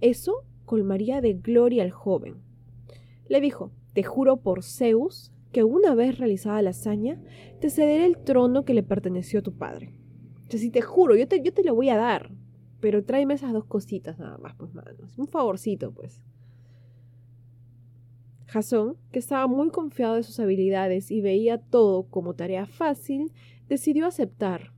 Eso 0.01 0.45
colmaría 0.65 1.21
de 1.21 1.33
gloria 1.33 1.83
al 1.83 1.91
joven. 1.91 2.37
Le 3.29 3.41
dijo, 3.41 3.73
te 3.95 4.05
juro 4.05 4.37
por 4.37 4.63
Zeus 4.63 5.33
que 5.53 5.65
una 5.65 5.95
vez 5.95 6.19
realizada 6.19 6.63
la 6.63 6.71
hazaña, 6.71 7.21
te 7.61 7.71
cederé 7.71 8.07
el 8.07 8.19
trono 8.19 8.65
que 8.65 8.75
le 8.75 8.83
perteneció 8.83 9.41
a 9.41 9.43
tu 9.43 9.53
padre. 9.53 9.95
O 10.47 10.51
sea, 10.51 10.59
si 10.59 10.71
te 10.71 10.83
juro, 10.83 11.15
yo 11.15 11.29
te, 11.29 11.43
yo 11.43 11.53
te 11.53 11.63
lo 11.63 11.75
voy 11.75 11.91
a 11.91 11.97
dar, 11.97 12.33
pero 12.81 13.05
tráeme 13.05 13.35
esas 13.35 13.53
dos 13.53 13.65
cositas 13.67 14.19
nada 14.19 14.39
más, 14.39 14.55
pues, 14.57 14.75
manos. 14.75 15.17
Un 15.19 15.29
favorcito, 15.29 15.93
pues. 15.93 16.23
Jasón, 18.47 18.97
que 19.13 19.19
estaba 19.19 19.47
muy 19.47 19.71
confiado 19.71 20.17
de 20.17 20.23
sus 20.23 20.39
habilidades 20.41 21.11
y 21.11 21.23
veía 21.23 21.59
todo 21.59 22.05
como 22.05 22.35
tarea 22.35 22.67
fácil, 22.67 23.33
decidió 23.69 24.07
aceptar. 24.07 24.73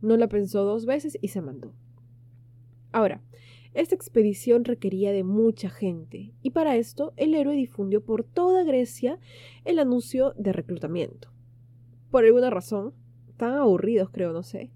No 0.00 0.16
la 0.16 0.28
pensó 0.28 0.64
dos 0.64 0.86
veces 0.86 1.18
y 1.20 1.28
se 1.28 1.40
mandó. 1.40 1.74
Ahora, 2.90 3.22
esta 3.72 3.94
expedición 3.94 4.64
requería 4.64 5.12
de 5.12 5.22
mucha 5.22 5.70
gente, 5.70 6.32
y 6.42 6.50
para 6.50 6.76
esto 6.76 7.12
el 7.16 7.34
héroe 7.34 7.54
difundió 7.54 8.04
por 8.04 8.24
toda 8.24 8.64
Grecia 8.64 9.18
el 9.64 9.78
anuncio 9.78 10.34
de 10.36 10.52
reclutamiento. 10.52 11.28
Por 12.10 12.24
alguna 12.24 12.50
razón, 12.50 12.94
tan 13.36 13.54
aburridos 13.54 14.10
creo, 14.10 14.32
no 14.32 14.42
sé, 14.42 14.70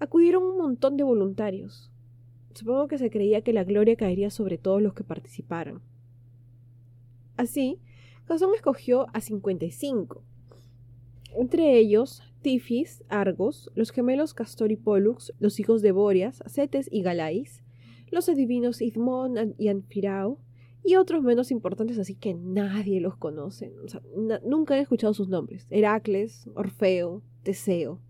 acudieron 0.00 0.42
un 0.42 0.58
montón 0.58 0.96
de 0.96 1.04
voluntarios. 1.04 1.92
Supongo 2.52 2.88
que 2.88 2.98
se 2.98 3.10
creía 3.10 3.42
que 3.42 3.52
la 3.52 3.62
gloria 3.62 3.94
caería 3.94 4.30
sobre 4.30 4.58
todos 4.58 4.82
los 4.82 4.94
que 4.94 5.04
participaran. 5.04 5.80
Así, 7.36 7.78
Jasón 8.26 8.50
escogió 8.54 9.06
a 9.12 9.20
55. 9.20 10.22
Entre 11.36 11.78
ellos, 11.78 12.22
Tifis, 12.42 13.04
Argos, 13.08 13.70
los 13.74 13.92
gemelos 13.92 14.34
Castor 14.34 14.72
y 14.72 14.76
Pollux, 14.76 15.32
los 15.38 15.60
hijos 15.60 15.80
de 15.82 15.92
Borias, 15.92 16.42
Cetes 16.48 16.88
y 16.90 17.02
Galais, 17.02 17.62
los 18.10 18.28
adivinos 18.28 18.82
Idmon 18.82 19.54
y 19.58 19.68
Anfirao, 19.68 20.38
y 20.84 20.96
otros 20.96 21.22
menos 21.22 21.50
importantes 21.50 21.98
así 21.98 22.14
que 22.14 22.34
nadie 22.34 23.00
los 23.00 23.16
conoce. 23.16 23.72
nunca 24.44 24.74
han 24.74 24.80
escuchado 24.80 25.12
sus 25.14 25.28
nombres. 25.28 25.66
Heracles, 25.70 26.48
Orfeo, 26.54 27.22
Teseo. 27.42 28.00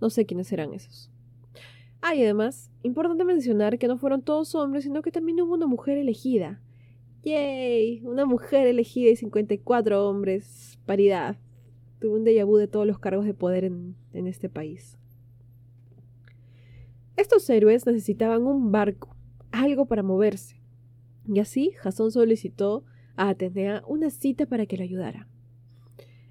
No 0.00 0.10
sé 0.10 0.26
quiénes 0.26 0.48
serán 0.48 0.74
esos. 0.74 1.10
Ah, 2.00 2.14
y 2.14 2.22
además, 2.22 2.70
importante 2.82 3.24
mencionar 3.24 3.78
que 3.78 3.88
no 3.88 3.96
fueron 3.96 4.22
todos 4.22 4.54
hombres, 4.54 4.84
sino 4.84 5.00
que 5.00 5.12
también 5.12 5.40
hubo 5.40 5.54
una 5.54 5.66
mujer 5.66 5.96
elegida. 5.96 6.60
¡Yay! 7.22 8.02
Una 8.04 8.26
mujer 8.26 8.66
elegida 8.66 9.10
y 9.10 9.16
54 9.16 10.06
hombres. 10.06 10.78
Paridad. 10.84 11.38
Tuve 12.00 12.18
un 12.18 12.24
déjà 12.26 12.44
vu 12.44 12.58
de 12.58 12.68
todos 12.68 12.86
los 12.86 12.98
cargos 12.98 13.24
de 13.24 13.32
poder 13.32 13.64
en, 13.64 13.96
en 14.12 14.26
este 14.26 14.50
país. 14.50 14.98
Estos 17.16 17.48
héroes 17.48 17.86
necesitaban 17.86 18.42
un 18.42 18.72
barco, 18.72 19.14
algo 19.52 19.86
para 19.86 20.02
moverse. 20.02 20.60
Y 21.26 21.38
así 21.38 21.70
Jasón 21.78 22.10
solicitó 22.10 22.84
a 23.16 23.28
Atenea 23.28 23.82
una 23.86 24.10
cita 24.10 24.46
para 24.46 24.66
que 24.66 24.76
le 24.76 24.84
ayudara. 24.84 25.28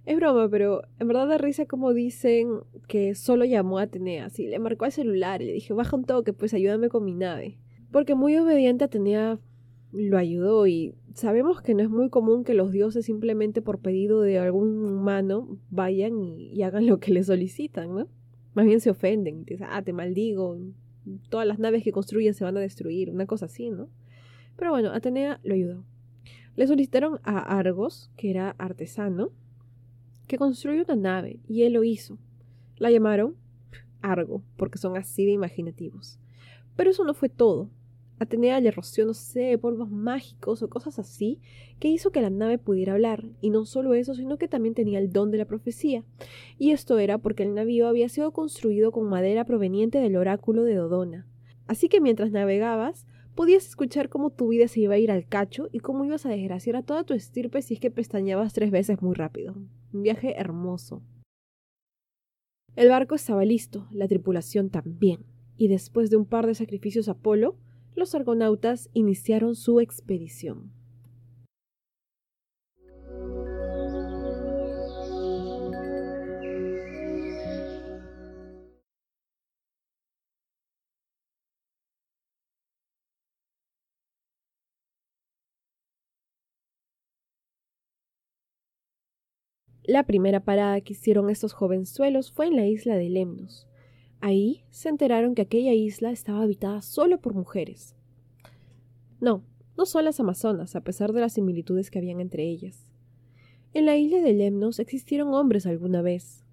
Es 0.06 0.18
broma, 0.18 0.50
pero 0.50 0.82
en 1.00 1.08
verdad 1.08 1.30
da 1.30 1.38
risa 1.38 1.66
como 1.66 1.94
dicen 1.94 2.50
que 2.88 3.16
solo 3.16 3.46
llamó 3.46 3.80
a 3.80 3.84
Atenea. 3.84 4.30
Sí, 4.30 4.48
le 4.48 4.60
marcó 4.60 4.84
al 4.86 4.92
celular 4.92 5.42
y 5.42 5.46
le 5.46 5.54
dije, 5.54 5.74
baja 5.74 5.96
un 5.96 6.04
toque, 6.04 6.34
pues 6.34 6.54
ayúdame 6.54 6.90
con 6.90 7.06
mi 7.06 7.14
nave. 7.14 7.58
Porque 7.92 8.14
muy 8.14 8.36
obediente 8.36 8.84
Atenea 8.84 9.40
lo 9.94 10.18
ayudó 10.18 10.68
y 10.68 10.96
sabemos 11.14 11.62
que 11.62 11.74
no 11.76 11.84
es 11.84 11.90
muy 11.90 12.10
común 12.10 12.44
que 12.44 12.54
los 12.54 12.72
dioses 12.72 13.06
simplemente 13.06 13.62
por 13.62 13.80
pedido 13.80 14.22
de 14.22 14.40
algún 14.40 14.84
humano 14.84 15.60
vayan 15.70 16.20
y, 16.20 16.62
hagan 16.64 16.88
lo 16.88 17.00
que 17.00 17.14
le 17.14 17.24
solicitan, 17.24 17.96
¿no? 17.96 18.08
Más 18.54 18.66
bien 18.66 18.80
se 18.80 18.90
ofenden 18.90 19.42
y 19.42 19.46
dicen, 19.46 19.68
ah, 19.70 19.82
te 19.82 19.94
maldigo, 19.94 20.58
todas 21.30 21.48
las 21.48 21.60
naves 21.60 21.84
que 21.84 21.92
construyen 21.92 22.34
se 22.34 22.44
van 22.44 22.58
a 22.58 22.60
destruir, 22.60 23.10
una 23.10 23.26
cosa 23.26 23.46
así, 23.46 23.70
¿no? 23.70 23.90
Pero 24.56 24.72
bueno, 24.72 24.92
Atenea 24.92 25.40
lo 25.44 25.56
ayudó. 25.56 25.84
Le 26.56 26.68
solicitaron 26.68 27.20
a 27.24 27.40
Argos, 27.58 28.12
que 28.16 28.30
era 28.30 28.52
artesano, 28.60 29.32
que 30.28 30.38
construyó 30.38 30.84
una 30.84 30.96
nave, 30.96 31.40
y 31.48 31.64
él 31.64 31.74
lo 31.74 31.84
hizo. 31.84 32.20
La 32.78 32.92
llamaron 32.92 33.36
Argo, 34.02 34.44
porque 34.58 34.78
son 34.78 34.98
así 34.98 35.26
de 35.26 35.32
imaginativos. 35.32 36.20
Pero 36.76 36.92
eso 36.92 37.04
no 37.04 37.14
fue 37.14 37.30
todo. 37.30 37.70
Atenea 38.20 38.60
le 38.60 38.72
roció, 38.72 39.06
no 39.06 39.14
sé, 39.14 39.58
polvos 39.58 39.90
mágicos 39.90 40.62
o 40.64 40.70
cosas 40.70 41.00
así, 41.00 41.40
que 41.80 41.90
hizo 41.90 42.12
que 42.12 42.22
la 42.22 42.30
nave 42.30 42.58
pudiera 42.58 42.94
hablar. 42.94 43.26
Y 43.42 43.50
no 43.50 43.66
solo 43.66 43.94
eso, 43.94 44.14
sino 44.14 44.38
que 44.38 44.48
también 44.48 44.76
tenía 44.76 45.00
el 45.00 45.12
don 45.12 45.32
de 45.32 45.38
la 45.38 45.46
profecía. 45.46 46.04
Y 46.58 46.72
esto 46.72 47.00
era 47.00 47.18
porque 47.18 47.44
el 47.44 47.54
navío 47.54 47.88
había 47.88 48.10
sido 48.10 48.32
construido 48.32 48.92
con 48.92 49.10
madera 49.10 49.46
proveniente 49.46 50.00
del 50.00 50.16
oráculo 50.16 50.64
de 50.64 50.76
Dodona. 50.76 51.28
Así 51.68 51.90
que 51.90 52.02
mientras 52.02 52.32
navegabas, 52.32 53.08
podías 53.36 53.66
escuchar 53.68 54.10
cómo 54.10 54.30
tu 54.30 54.50
vida 54.50 54.68
se 54.68 54.82
iba 54.82 54.96
a 54.96 55.00
ir 55.00 55.12
al 55.12 55.28
cacho 55.28 55.70
y 55.72 55.80
cómo 55.80 56.06
ibas 56.06 56.26
a 56.26 56.30
desgraciar 56.30 56.76
a 56.76 56.84
toda 56.84 57.04
tu 57.04 57.14
estirpe 57.14 57.62
si 57.62 57.76
es 57.76 57.80
que 57.80 57.92
pestañabas 57.92 58.54
tres 58.54 58.72
veces 58.72 59.02
muy 59.02 59.16
rápido. 59.16 59.56
Un 59.92 60.04
viaje 60.04 60.40
hermoso. 60.40 61.02
El 62.76 62.90
barco 62.90 63.16
estaba 63.16 63.46
listo, 63.46 63.88
la 63.92 64.08
tripulación 64.08 64.72
también, 64.72 65.26
y 65.58 65.68
después 65.68 66.10
de 66.10 66.18
un 66.18 66.26
par 66.26 66.48
de 66.48 66.56
sacrificios 66.56 67.08
Apolo, 67.08 67.56
los 67.96 68.16
argonautas 68.16 68.90
iniciaron 68.94 69.56
su 69.56 69.80
expedición. 69.80 70.72
La 89.86 90.06
primera 90.06 90.40
parada 90.46 90.80
que 90.80 90.94
hicieron 90.94 91.30
estos 91.30 91.52
jovenzuelos 91.52 92.32
fue 92.32 92.48
en 92.48 92.56
la 92.56 92.66
isla 92.66 92.96
de 92.96 93.10
Lemnos. 93.10 93.68
Ahí 94.26 94.64
se 94.70 94.88
enteraron 94.88 95.36
que 95.36 95.42
aquella 95.42 95.74
isla 95.74 96.10
estaba 96.10 96.44
habitada 96.44 96.82
solo 96.82 97.20
por 97.20 97.34
mujeres. 97.34 97.94
No, 99.20 99.44
no 99.76 99.86
son 99.86 100.06
las 100.06 100.18
amazonas, 100.22 100.78
a 100.78 100.82
pesar 100.82 101.12
de 101.12 101.20
las 101.20 101.34
similitudes 101.34 101.92
que 101.92 102.00
habían 102.00 102.22
entre 102.22 102.48
ellas. 102.48 102.88
En 103.74 103.86
la 103.86 103.98
isla 103.98 104.20
de 104.20 104.32
Lemnos 104.32 104.80
existieron 104.80 105.34
hombres 105.34 105.66
alguna 105.66 106.02
vez, 106.02 106.46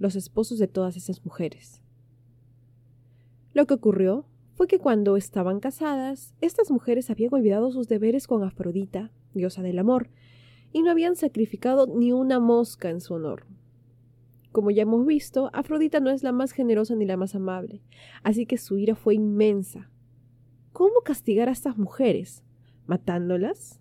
los 0.00 0.16
esposos 0.16 0.58
de 0.58 0.66
todas 0.66 0.96
esas 0.96 1.24
mujeres. 1.24 1.80
Lo 3.52 3.66
que 3.66 3.74
ocurrió 3.74 4.26
fue 4.56 4.66
que 4.66 4.80
cuando 4.80 5.16
estaban 5.16 5.60
casadas, 5.60 6.34
estas 6.40 6.72
mujeres 6.72 7.08
habían 7.08 7.32
olvidado 7.32 7.70
sus 7.70 7.86
deberes 7.86 8.26
con 8.26 8.42
Afrodita, 8.42 9.12
diosa 9.32 9.62
del 9.62 9.78
amor, 9.78 10.10
y 10.72 10.82
no 10.82 10.90
habían 10.90 11.14
sacrificado 11.14 11.86
ni 11.86 12.10
una 12.10 12.40
mosca 12.40 12.90
en 12.90 13.00
su 13.00 13.14
honor. 13.14 13.46
Como 14.54 14.70
ya 14.70 14.82
hemos 14.82 15.04
visto, 15.04 15.50
Afrodita 15.52 15.98
no 15.98 16.10
es 16.10 16.22
la 16.22 16.30
más 16.30 16.52
generosa 16.52 16.94
ni 16.94 17.06
la 17.06 17.16
más 17.16 17.34
amable, 17.34 17.82
así 18.22 18.46
que 18.46 18.56
su 18.56 18.78
ira 18.78 18.94
fue 18.94 19.16
inmensa. 19.16 19.90
¿Cómo 20.72 21.00
castigar 21.04 21.48
a 21.48 21.52
estas 21.52 21.76
mujeres? 21.76 22.44
¿Matándolas? 22.86 23.80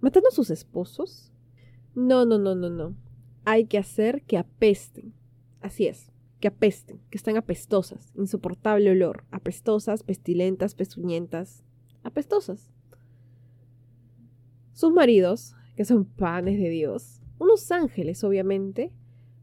¿Matando 0.00 0.30
a 0.30 0.34
sus 0.34 0.48
esposos? 0.48 1.34
No, 1.94 2.24
no, 2.24 2.38
no, 2.38 2.54
no, 2.54 2.70
no. 2.70 2.96
Hay 3.44 3.66
que 3.66 3.76
hacer 3.76 4.22
que 4.22 4.38
apesten. 4.38 5.12
Así 5.60 5.86
es, 5.86 6.10
que 6.40 6.48
apesten, 6.48 6.98
que 7.10 7.18
están 7.18 7.36
apestosas, 7.36 8.10
insoportable 8.16 8.92
olor, 8.92 9.26
apestosas, 9.30 10.02
pestilentas, 10.02 10.74
pezuñentas, 10.74 11.62
apestosas. 12.02 12.72
Sus 14.72 14.94
maridos, 14.94 15.54
que 15.76 15.84
son 15.84 16.06
panes 16.06 16.58
de 16.58 16.70
Dios, 16.70 17.20
unos 17.38 17.70
ángeles 17.70 18.24
obviamente, 18.24 18.94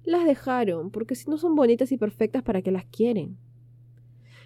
las 0.05 0.25
dejaron, 0.25 0.91
porque 0.91 1.15
si 1.15 1.29
no 1.29 1.37
son 1.37 1.55
bonitas 1.55 1.91
y 1.91 1.97
perfectas, 1.97 2.43
¿para 2.43 2.61
qué 2.61 2.71
las 2.71 2.85
quieren? 2.85 3.37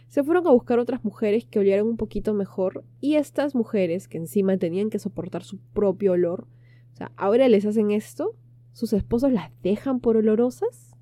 Se 0.07 0.23
fueron 0.23 0.47
a 0.47 0.51
buscar 0.51 0.79
otras 0.79 1.03
mujeres 1.03 1.45
que 1.45 1.59
olieran 1.59 1.85
un 1.85 1.97
poquito 1.97 2.33
mejor, 2.33 2.83
y 3.01 3.15
estas 3.15 3.55
mujeres, 3.55 4.07
que 4.07 4.17
encima 4.17 4.57
tenían 4.57 4.89
que 4.89 4.99
soportar 4.99 5.43
su 5.43 5.57
propio 5.73 6.13
olor, 6.13 6.47
o 6.93 6.95
sea, 6.97 7.11
ahora 7.17 7.47
les 7.49 7.65
hacen 7.65 7.91
esto, 7.91 8.35
sus 8.73 8.93
esposos 8.93 9.31
las 9.31 9.51
dejan 9.63 9.99
por 9.99 10.17
olorosas. 10.17 10.95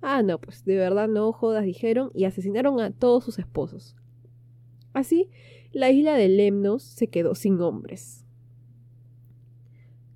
Ah, 0.00 0.22
no, 0.22 0.40
pues 0.40 0.64
de 0.64 0.76
verdad 0.76 1.08
no 1.08 1.32
jodas, 1.32 1.64
dijeron, 1.64 2.10
y 2.14 2.24
asesinaron 2.24 2.80
a 2.80 2.90
todos 2.90 3.24
sus 3.24 3.38
esposos. 3.38 3.96
Así, 4.92 5.28
la 5.72 5.90
isla 5.90 6.14
de 6.14 6.28
Lemnos 6.28 6.82
se 6.82 7.08
quedó 7.08 7.34
sin 7.34 7.60
hombres. 7.60 8.24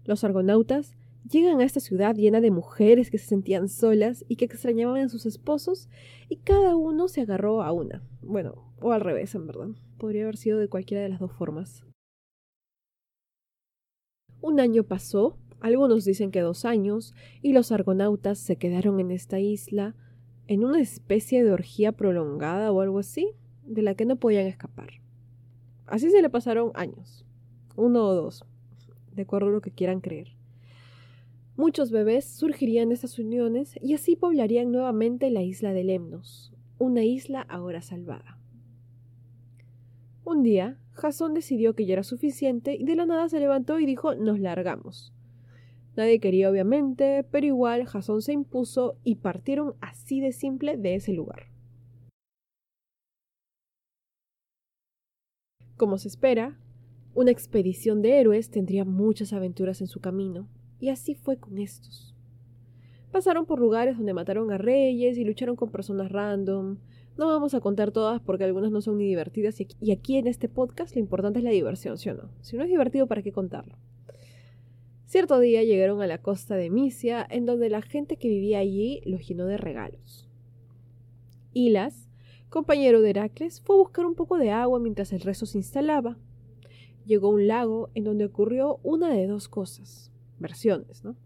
Los 0.05 0.25
argonautas 0.25 0.97
llegan 1.31 1.61
a 1.61 1.65
esta 1.65 1.81
ciudad 1.81 2.15
llena 2.17 2.41
de 2.41 2.51
mujeres 2.51 3.11
que 3.11 3.19
se 3.19 3.27
sentían 3.27 3.69
solas 3.69 4.25
y 4.29 4.37
que 4.37 4.45
extrañaban 4.45 5.03
a 5.03 5.09
sus 5.09 5.27
esposos, 5.27 5.89
y 6.29 6.37
cada 6.37 6.77
uno 6.77 7.09
se 7.09 7.23
agarró 7.23 7.63
a 7.63 7.73
una. 7.73 8.03
Bueno, 8.21 8.75
o 8.81 8.93
al 8.93 9.01
revés, 9.01 9.35
en 9.35 9.47
verdad. 9.47 9.69
Podría 9.99 10.23
haber 10.23 10.37
sido 10.37 10.59
de 10.59 10.69
cualquiera 10.69 11.03
de 11.03 11.09
las 11.09 11.21
dos 11.21 11.33
formas. 11.33 11.85
Un 14.41 14.59
año 14.59 14.85
pasó, 14.85 15.39
algunos 15.61 16.05
dicen 16.05 16.31
que 16.31 16.41
dos 16.41 16.65
años, 16.65 17.15
y 17.43 17.53
los 17.53 17.71
argonautas 17.73 18.39
se 18.39 18.57
quedaron 18.57 18.99
en 19.01 19.11
esta 19.11 19.39
isla 19.39 19.95
en 20.47 20.65
una 20.65 20.81
especie 20.81 21.45
de 21.45 21.53
orgía 21.53 21.93
prolongada 21.93 22.73
o 22.73 22.81
algo 22.81 22.99
así, 22.99 23.35
de 23.65 23.83
la 23.83 23.95
que 23.95 24.05
no 24.05 24.17
podían 24.17 24.47
escapar. 24.47 25.01
Así 25.87 26.11
se 26.11 26.23
le 26.23 26.31
pasaron 26.31 26.73
años, 26.75 27.25
uno 27.77 28.05
o 28.05 28.15
dos, 28.15 28.45
de 29.13 29.23
acuerdo 29.23 29.49
a 29.49 29.53
lo 29.53 29.61
que 29.61 29.71
quieran 29.71 30.01
creer. 30.01 30.40
Muchos 31.57 31.91
bebés 31.91 32.25
surgirían 32.25 32.89
de 32.89 32.95
estas 32.95 33.19
uniones 33.19 33.75
y 33.81 33.95
así 33.95 34.17
poblarían 34.17 34.73
nuevamente 34.73 35.31
la 35.31 35.43
isla 35.43 35.73
de 35.73 35.85
Lemnos, 35.85 36.53
una 36.79 37.05
isla 37.05 37.43
ahora 37.43 37.83
salvada. 37.83 38.39
Un 40.25 40.43
día, 40.43 40.79
Jasón 40.93 41.35
decidió 41.35 41.75
que 41.75 41.87
ya 41.87 41.95
era 41.95 42.03
suficiente 42.03 42.77
y 42.79 42.85
de 42.85 42.95
la 42.95 43.05
nada 43.05 43.29
se 43.29 43.41
levantó 43.41 43.79
y 43.79 43.87
dijo 43.87 44.15
nos 44.15 44.39
largamos. 44.39 45.13
Nadie 45.97 46.21
quería 46.21 46.51
obviamente, 46.51 47.27
pero 47.31 47.47
igual 47.47 47.85
Jasón 47.87 48.23
se 48.23 48.33
impuso 48.33 48.97
y 49.03 49.17
partieron 49.17 49.75
así 49.81 50.21
de 50.21 50.33
simple 50.33 50.77
de 50.77 50.95
ese 50.95 51.13
lugar. 51.13 51.49
Como 55.77 55.99
se 55.99 56.09
espera, 56.09 56.59
una 57.15 57.31
expedición 57.31 58.03
de 58.03 58.21
héroes 58.21 58.51
tendría 58.51 58.85
muchas 58.85 59.33
aventuras 59.33 59.81
en 59.81 59.89
su 59.89 60.01
camino, 60.01 60.49
y 60.81 60.89
así 60.89 61.15
fue 61.15 61.37
con 61.37 61.59
estos. 61.59 62.15
Pasaron 63.13 63.47
por 63.47 63.61
lugares 63.61 63.97
donde 63.97 64.15
mataron 64.15 64.51
a 64.51 64.59
reyes 64.59 65.19
y 65.19 65.25
lucharon 65.25 65.57
con 65.57 65.71
personas 65.71 66.11
random. 66.11 66.79
No 67.19 67.27
vamos 67.27 67.55
a 67.55 67.61
contar 67.61 67.91
todas 67.91 68.21
porque 68.21 68.45
algunas 68.45 68.71
no 68.71 68.81
son 68.81 68.99
ni 68.99 69.05
divertidas 69.05 69.61
y 69.61 69.91
aquí 69.93 70.17
en 70.17 70.27
este 70.27 70.49
podcast 70.49 70.95
lo 70.95 71.01
importante 71.01 71.41
es 71.41 71.45
la 71.45 71.51
diversión, 71.51 71.99
¿sí 71.99 72.09
o 72.09 72.15
no? 72.15 72.31
Si 72.41 72.57
no 72.57 72.63
es 72.63 72.71
divertido, 72.71 73.07
¿para 73.07 73.23
qué 73.23 73.33
contarlo? 73.33 73.77
Cierto 75.07 75.39
día 75.41 75.65
llegaron 75.65 76.01
a 76.03 76.07
la 76.07 76.19
costa 76.19 76.55
de 76.55 76.71
Misia, 76.71 77.27
en 77.29 77.45
donde 77.45 77.69
la 77.69 77.83
gente 77.83 78.17
que 78.17 78.29
vivía 78.29 78.61
allí 78.61 79.03
los 79.05 79.27
llenó 79.27 79.47
de 79.47 79.57
regalos. 79.57 80.29
Hilas, 81.53 82.09
compañero 82.49 83.01
de 83.03 83.11
Heracles, 83.11 83.61
fue 83.61 83.75
a 83.75 83.81
buscar 83.81 84.07
un 84.07 84.15
poco 84.15 84.39
de 84.39 84.53
agua 84.53 84.79
mientras 84.79 85.13
el 85.13 85.21
resto 85.21 85.47
se 85.47 85.59
instalaba 85.59 86.17
llegó 87.11 87.29
a 87.29 87.31
un 87.31 87.47
lago 87.47 87.91
en 87.95 88.05
donde 88.05 88.25
ocurrió 88.25 88.79
una 88.83 89.11
de 89.11 89.27
dos 89.27 89.49
cosas, 89.49 90.10
versiones, 90.41 91.05
¿no? 91.05 91.17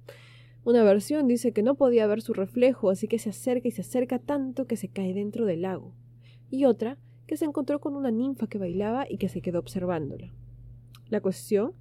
Una 0.64 0.82
versión 0.82 1.26
dice 1.26 1.52
que 1.52 1.62
no 1.62 1.74
podía 1.74 2.06
ver 2.06 2.22
su 2.22 2.32
reflejo, 2.32 2.90
así 2.90 3.06
que 3.06 3.18
se 3.18 3.30
acerca 3.30 3.68
y 3.68 3.70
se 3.70 3.82
acerca 3.82 4.18
tanto 4.18 4.66
que 4.66 4.76
se 4.76 4.88
cae 4.88 5.12
dentro 5.12 5.44
del 5.44 5.62
lago. 5.62 5.94
Y 6.50 6.64
otra, 6.64 6.98
que 7.26 7.36
se 7.36 7.44
encontró 7.44 7.80
con 7.80 7.96
una 7.96 8.10
ninfa 8.10 8.46
que 8.46 8.58
bailaba 8.58 9.06
y 9.08 9.18
que 9.18 9.28
se 9.28 9.42
quedó 9.42 9.58
observándola. 9.58 10.32
La 11.10 11.20
cuestión 11.20 11.72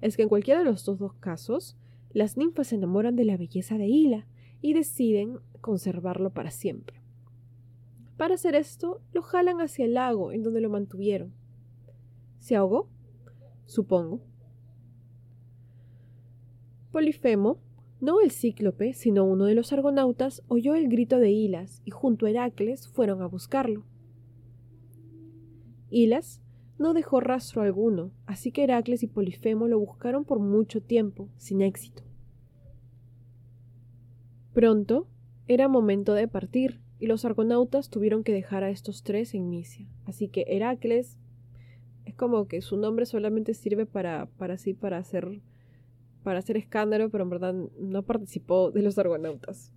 es 0.00 0.16
que 0.16 0.22
en 0.22 0.28
cualquiera 0.28 0.60
de 0.60 0.66
los 0.66 0.84
dos, 0.84 0.98
dos 0.98 1.14
casos, 1.14 1.76
las 2.12 2.36
ninfas 2.36 2.68
se 2.68 2.76
enamoran 2.76 3.14
de 3.14 3.24
la 3.24 3.36
belleza 3.36 3.76
de 3.76 3.86
Hila 3.86 4.26
y 4.62 4.72
deciden 4.72 5.38
conservarlo 5.60 6.30
para 6.30 6.50
siempre. 6.50 7.00
Para 8.16 8.34
hacer 8.34 8.54
esto, 8.54 9.00
lo 9.12 9.22
jalan 9.22 9.60
hacia 9.60 9.84
el 9.84 9.94
lago 9.94 10.32
en 10.32 10.42
donde 10.42 10.60
lo 10.60 10.70
mantuvieron. 10.70 11.32
¿Se 12.38 12.56
ahogó? 12.56 12.88
Supongo. 13.66 14.20
Polifemo, 16.92 17.58
no 18.00 18.20
el 18.20 18.30
cíclope, 18.30 18.94
sino 18.94 19.24
uno 19.24 19.44
de 19.44 19.54
los 19.54 19.72
argonautas, 19.72 20.42
oyó 20.48 20.74
el 20.74 20.88
grito 20.88 21.18
de 21.18 21.30
Hilas 21.30 21.82
y 21.84 21.90
junto 21.90 22.26
a 22.26 22.30
Heracles 22.30 22.88
fueron 22.88 23.22
a 23.22 23.26
buscarlo. 23.26 23.84
Hilas 25.90 26.40
no 26.78 26.94
dejó 26.94 27.20
rastro 27.20 27.62
alguno, 27.62 28.10
así 28.26 28.52
que 28.52 28.64
Heracles 28.64 29.02
y 29.02 29.06
Polifemo 29.06 29.68
lo 29.68 29.78
buscaron 29.78 30.24
por 30.24 30.40
mucho 30.40 30.80
tiempo, 30.80 31.28
sin 31.36 31.60
éxito. 31.60 32.02
Pronto 34.54 35.06
era 35.46 35.68
momento 35.68 36.14
de 36.14 36.26
partir, 36.26 36.80
y 37.00 37.06
los 37.06 37.24
argonautas 37.24 37.88
tuvieron 37.88 38.22
que 38.22 38.32
dejar 38.32 38.62
a 38.62 38.70
estos 38.70 39.02
tres 39.02 39.34
en 39.34 39.48
Misia. 39.48 39.86
Así 40.04 40.28
que 40.28 40.44
Heracles 40.48 41.18
es 42.04 42.14
como 42.14 42.46
que 42.46 42.60
su 42.60 42.76
nombre 42.76 43.06
solamente 43.06 43.54
sirve 43.54 43.86
para, 43.86 44.26
para 44.36 44.56
para 44.78 44.98
hacer, 44.98 45.40
para 46.22 46.38
hacer 46.38 46.56
escándalo, 46.56 47.10
pero 47.10 47.24
en 47.24 47.30
verdad 47.30 47.54
no 47.78 48.02
participó 48.02 48.70
de 48.70 48.82
los 48.82 48.98
argonautas. 48.98 49.72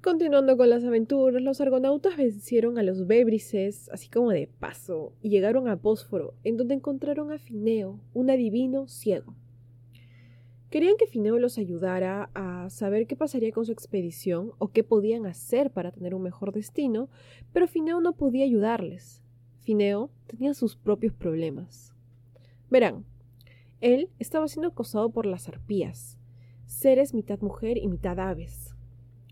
Continuando 0.00 0.56
con 0.56 0.70
las 0.70 0.84
aventuras, 0.84 1.42
los 1.42 1.60
argonautas 1.60 2.16
vencieron 2.16 2.78
a 2.78 2.82
los 2.82 3.06
bébrices, 3.06 3.90
así 3.90 4.08
como 4.08 4.30
de 4.30 4.46
paso, 4.46 5.12
y 5.20 5.28
llegaron 5.28 5.68
a 5.68 5.74
Bósforo, 5.74 6.34
en 6.44 6.56
donde 6.56 6.74
encontraron 6.74 7.32
a 7.32 7.38
Fineo, 7.38 8.00
un 8.14 8.30
adivino 8.30 8.86
ciego. 8.86 9.34
Querían 10.70 10.96
que 10.98 11.06
Fineo 11.06 11.38
los 11.38 11.58
ayudara 11.58 12.30
a 12.34 12.70
saber 12.70 13.06
qué 13.06 13.16
pasaría 13.16 13.52
con 13.52 13.66
su 13.66 13.72
expedición 13.72 14.52
o 14.58 14.68
qué 14.68 14.84
podían 14.84 15.26
hacer 15.26 15.72
para 15.72 15.90
tener 15.90 16.14
un 16.14 16.22
mejor 16.22 16.52
destino, 16.52 17.08
pero 17.52 17.66
Fineo 17.66 18.00
no 18.00 18.14
podía 18.14 18.44
ayudarles. 18.44 19.22
Fineo 19.62 20.10
tenía 20.26 20.54
sus 20.54 20.76
propios 20.76 21.12
problemas. 21.12 21.97
Verán, 22.70 23.04
él 23.80 24.10
estaba 24.18 24.48
siendo 24.48 24.68
acosado 24.68 25.10
por 25.10 25.24
las 25.24 25.48
arpías, 25.48 26.18
seres 26.66 27.14
mitad 27.14 27.40
mujer 27.40 27.78
y 27.78 27.88
mitad 27.88 28.18
aves. 28.18 28.74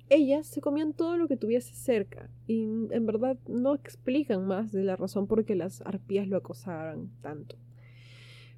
Ellas 0.08 0.46
se 0.46 0.60
comían 0.60 0.92
todo 0.92 1.16
lo 1.16 1.26
que 1.26 1.36
tuviese 1.36 1.74
cerca 1.74 2.30
y 2.46 2.62
en 2.62 3.06
verdad 3.06 3.36
no 3.48 3.74
explican 3.74 4.46
más 4.46 4.70
de 4.70 4.84
la 4.84 4.94
razón 4.94 5.26
por 5.26 5.44
qué 5.44 5.56
las 5.56 5.80
arpías 5.82 6.28
lo 6.28 6.36
acosaran 6.36 7.10
tanto. 7.22 7.56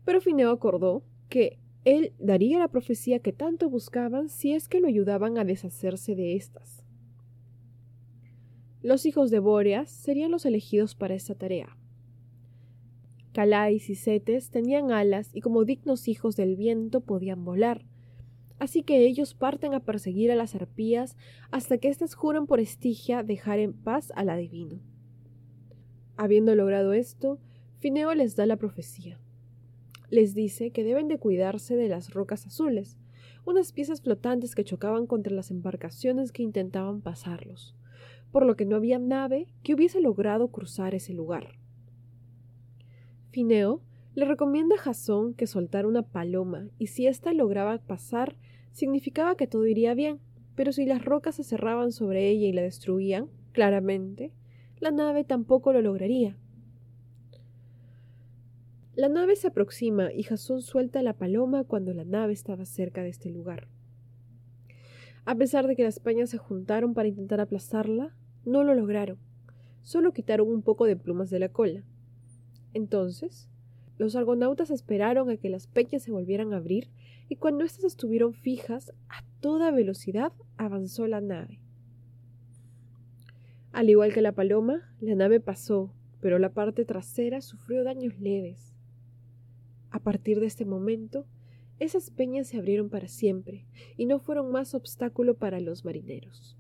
Pero 0.05 0.21
Fineo 0.21 0.51
acordó 0.51 1.03
que 1.31 1.59
él 1.85 2.13
daría 2.19 2.59
la 2.59 2.69
profecía 2.69 3.21
que 3.21 3.33
tanto 3.33 3.71
buscaban 3.71 4.29
si 4.29 4.53
es 4.53 4.69
que 4.69 4.81
lo 4.81 4.89
ayudaban 4.89 5.39
a 5.39 5.45
deshacerse 5.45 6.15
de 6.15 6.37
éstas. 6.37 6.85
Los 8.83 9.07
hijos 9.07 9.31
de 9.31 9.39
Bóreas 9.39 9.91
serían 9.91 10.31
los 10.31 10.45
elegidos 10.45 10.95
para 10.95 11.15
esta 11.15 11.35
tarea. 11.35 11.78
Calais 13.39 13.89
y 13.89 13.95
Cetes 13.95 14.51
tenían 14.51 14.91
alas 14.91 15.31
y 15.33 15.43
como 15.43 15.65
dignos 15.65 16.09
hijos 16.09 16.35
del 16.35 16.57
viento 16.57 17.03
podían 17.03 17.45
volar, 17.45 17.85
Así 18.59 18.83
que 18.83 19.07
ellos 19.07 19.35
parten 19.35 19.75
a 19.75 19.85
perseguir 19.85 20.33
a 20.33 20.35
las 20.35 20.57
arpías 20.57 21.17
hasta 21.53 21.79
que 21.79 21.87
éstas 21.87 22.17
juran 22.17 22.49
por 22.49 22.59
Estigia 22.59 23.23
dejar 23.23 23.61
en 23.61 23.75
paz 23.75 24.13
al 24.17 24.29
adivino. 24.29 24.81
Habiendo 26.17 26.57
logrado 26.57 26.93
esto, 26.93 27.39
Fineo 27.79 28.13
les 28.13 28.35
da 28.35 28.45
la 28.45 28.57
profecía. 28.57 29.21
Les 30.11 30.35
dice 30.35 30.73
que 30.73 30.83
deben 30.83 31.07
de 31.07 31.19
cuidarse 31.21 31.77
de 31.77 31.89
las 31.89 32.11
rocas 32.13 32.45
azules, 32.45 32.99
unas 33.47 33.71
piezas 33.71 34.01
flotantes 34.01 34.57
que 34.57 34.65
chocaban 34.65 35.07
contra 35.07 35.33
las 35.33 35.53
embarcaciones 35.53 36.33
que 36.33 36.43
intentaban 36.43 37.03
pasarlos, 37.03 37.77
por 38.33 38.45
lo 38.45 38.57
que 38.57 38.65
no 38.65 38.75
había 38.75 38.99
nave 38.99 39.47
que 39.63 39.75
hubiese 39.75 40.01
logrado 40.01 40.49
cruzar 40.49 40.97
ese 40.97 41.15
lugar. 41.15 41.57
Fineo 43.39 43.81
le 44.17 44.25
recomienda 44.25 44.75
a 44.75 44.79
Jasón 44.79 45.33
que 45.33 45.47
soltara 45.47 45.87
una 45.87 46.03
paloma 46.03 46.67
y 46.77 46.89
si 46.89 47.07
ésta 47.07 47.33
lograba 47.33 47.79
pasar, 47.79 48.35
significaba 48.73 49.37
que 49.37 49.47
todo 49.47 49.65
iría 49.69 49.95
bien, 49.95 50.19
pero 50.57 50.73
si 50.73 50.87
las 50.87 51.05
rocas 51.05 51.37
se 51.37 51.45
cerraban 51.45 51.93
sobre 51.93 52.29
ella 52.29 52.49
y 52.49 52.53
la 52.53 52.63
destruían, 52.63 53.29
claramente, 53.53 54.33
la 54.81 54.91
nave 54.91 55.23
tampoco 55.23 55.73
lo 55.73 55.81
lograría. 55.83 56.37
La 58.97 59.09
nave 59.09 59.37
se 59.37 59.47
aproxima 59.47 60.13
y 60.13 60.25
Jasón 60.25 60.61
suelta 60.61 61.01
la 61.05 61.13
paloma 61.13 61.63
cuando 61.63 61.95
la 61.95 62.05
nave 62.05 62.33
estaba 62.33 62.65
cerca 62.65 63.05
de 63.05 63.11
este 63.11 63.31
lugar. 63.31 63.69
A 65.27 65.37
pesar 65.37 65.69
de 65.69 65.77
que 65.77 65.85
las 65.85 66.01
peñas 66.01 66.31
se 66.31 66.39
juntaron 66.39 66.93
para 66.93 67.07
intentar 67.07 67.41
aplastarla, 67.41 68.17
no 68.45 68.65
lo 68.65 68.75
lograron. 68.75 69.19
Solo 69.83 70.13
quitaron 70.13 70.49
un 70.49 70.63
poco 70.63 70.87
de 70.87 70.97
plumas 70.97 71.31
de 71.31 71.39
la 71.39 71.51
cola. 71.51 71.85
Entonces, 72.75 73.49
los 73.99 74.15
argonautas 74.15 74.71
esperaron 74.71 75.31
a 75.31 75.37
que 75.37 75.49
las 75.49 75.67
peñas 75.67 76.03
se 76.03 76.13
volvieran 76.13 76.53
a 76.53 76.59
abrir 76.59 76.89
y 77.29 77.37
cuando 77.37 77.65
éstas 77.65 77.85
estuvieron 77.85 78.33
fijas, 78.33 78.93
a 79.09 79.25
toda 79.41 79.71
velocidad 79.71 80.33
avanzó 80.57 81.07
la 81.07 81.21
nave. 81.21 81.61
Al 83.73 83.91
igual 83.91 84.13
que 84.13 84.23
la 84.23 84.33
paloma, 84.33 84.83
la 85.01 85.15
nave 85.15 85.41
pasó, 85.41 85.93
pero 86.21 86.39
la 86.39 86.53
parte 86.53 86.85
trasera 86.85 87.41
sufrió 87.41 87.85
daños 87.85 88.19
leves. 88.19 88.75
A 89.91 90.01
partir 90.01 90.41
de 90.41 90.47
este 90.47 90.65
momento, 90.65 91.27
esas 91.79 92.11
peñas 92.11 92.49
se 92.49 92.59
abrieron 92.59 92.89
para 92.89 93.09
siempre 93.09 93.67
y 93.97 94.07
no 94.07 94.19
fueron 94.19 94.51
más 94.51 94.75
obstáculo 94.75 95.35
para 95.35 95.61
los 95.61 95.85
marineros. 95.85 96.57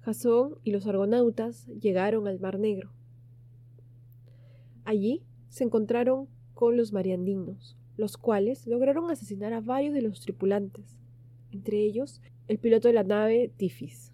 Jasón 0.00 0.56
y 0.62 0.70
los 0.70 0.86
argonautas 0.86 1.66
llegaron 1.66 2.28
al 2.28 2.40
Mar 2.40 2.58
Negro. 2.58 2.95
Allí 4.86 5.24
se 5.48 5.64
encontraron 5.64 6.28
con 6.54 6.76
los 6.76 6.92
mariandinos, 6.92 7.76
los 7.96 8.16
cuales 8.16 8.68
lograron 8.68 9.10
asesinar 9.10 9.52
a 9.52 9.60
varios 9.60 9.92
de 9.92 10.00
los 10.00 10.20
tripulantes, 10.20 10.96
entre 11.50 11.80
ellos 11.80 12.22
el 12.46 12.58
piloto 12.58 12.86
de 12.86 12.94
la 12.94 13.02
nave 13.02 13.52
Tifis. 13.56 14.12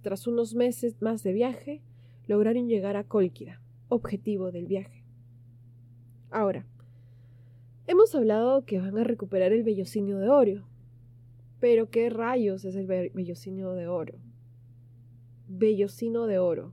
Tras 0.00 0.28
unos 0.28 0.54
meses 0.54 1.02
más 1.02 1.24
de 1.24 1.32
viaje, 1.32 1.82
lograron 2.28 2.68
llegar 2.68 2.96
a 2.96 3.02
Cólquida, 3.02 3.60
objetivo 3.88 4.52
del 4.52 4.66
viaje. 4.68 5.04
Ahora, 6.30 6.64
hemos 7.88 8.14
hablado 8.14 8.64
que 8.64 8.78
van 8.78 8.96
a 8.96 9.02
recuperar 9.02 9.52
el 9.52 9.64
vellocinio 9.64 10.18
de 10.18 10.28
oro. 10.28 10.68
Pero 11.58 11.90
¿qué 11.90 12.10
rayos 12.10 12.64
es 12.64 12.76
el 12.76 12.86
vellocinio 12.86 13.72
de 13.72 13.88
oro? 13.88 14.20
Vellocino 15.48 16.26
de 16.26 16.38
oro. 16.38 16.72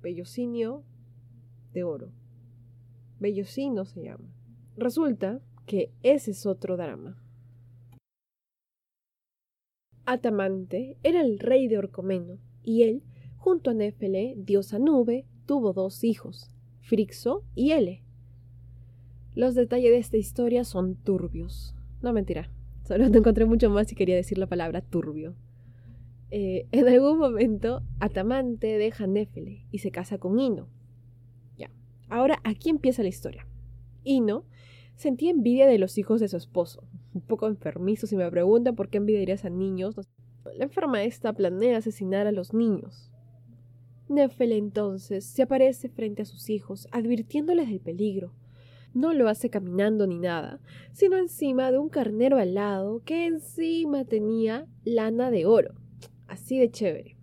Vellocinio 0.00 0.82
de 1.76 1.84
oro. 1.84 2.10
Vellocino 3.20 3.84
se 3.84 4.02
llama. 4.02 4.34
Resulta 4.78 5.42
que 5.66 5.92
ese 6.02 6.30
es 6.30 6.46
otro 6.46 6.78
drama. 6.78 7.22
Atamante 10.06 10.96
era 11.02 11.20
el 11.20 11.38
rey 11.38 11.68
de 11.68 11.76
Orcomeno, 11.76 12.38
y 12.62 12.84
él, 12.84 13.02
junto 13.36 13.70
a 13.70 13.74
Néfele, 13.74 14.34
diosa 14.38 14.78
nube, 14.78 15.26
tuvo 15.44 15.74
dos 15.74 16.02
hijos, 16.02 16.50
Frixo 16.80 17.44
y 17.54 17.72
Ele. 17.72 18.02
Los 19.34 19.54
detalles 19.54 19.90
de 19.90 19.98
esta 19.98 20.16
historia 20.16 20.64
son 20.64 20.94
turbios. 20.94 21.74
No 22.00 22.14
mentira, 22.14 22.50
solo 22.84 23.10
te 23.10 23.18
encontré 23.18 23.44
mucho 23.44 23.68
más 23.68 23.92
y 23.92 23.96
quería 23.96 24.16
decir 24.16 24.38
la 24.38 24.46
palabra 24.46 24.80
turbio. 24.80 25.34
Eh, 26.30 26.68
en 26.72 26.88
algún 26.88 27.18
momento, 27.18 27.82
Atamante 28.00 28.78
deja 28.78 29.04
a 29.04 29.08
Néfele 29.08 29.66
y 29.70 29.78
se 29.80 29.90
casa 29.90 30.16
con 30.16 30.40
Ino. 30.40 30.68
Ahora 32.08 32.40
aquí 32.44 32.70
empieza 32.70 33.02
la 33.02 33.08
historia. 33.08 33.46
Ino 34.04 34.44
Sentía 34.96 35.30
envidia 35.30 35.66
de 35.66 35.78
los 35.78 35.98
hijos 35.98 36.20
de 36.20 36.28
su 36.28 36.38
esposo. 36.38 36.82
Un 37.12 37.20
poco 37.20 37.46
enfermizo 37.46 38.06
si 38.06 38.16
me 38.16 38.30
preguntan 38.30 38.74
por 38.74 38.88
qué 38.88 38.96
envidiarías 38.96 39.44
a 39.44 39.50
niños. 39.50 39.94
La 40.56 40.64
enferma 40.64 41.02
esta 41.04 41.34
planea 41.34 41.76
asesinar 41.76 42.26
a 42.26 42.32
los 42.32 42.54
niños. 42.54 43.10
Nefele 44.08 44.56
entonces 44.56 45.26
se 45.26 45.42
aparece 45.42 45.90
frente 45.90 46.22
a 46.22 46.24
sus 46.24 46.48
hijos, 46.48 46.88
advirtiéndoles 46.92 47.68
del 47.68 47.80
peligro. 47.80 48.32
No 48.94 49.12
lo 49.12 49.28
hace 49.28 49.50
caminando 49.50 50.06
ni 50.06 50.18
nada, 50.18 50.60
sino 50.92 51.18
encima 51.18 51.70
de 51.70 51.78
un 51.78 51.90
carnero 51.90 52.38
alado 52.38 53.02
que 53.04 53.26
encima 53.26 54.06
tenía 54.06 54.66
lana 54.84 55.30
de 55.30 55.44
oro. 55.44 55.74
Así 56.26 56.58
de 56.58 56.70
chévere. 56.70 57.15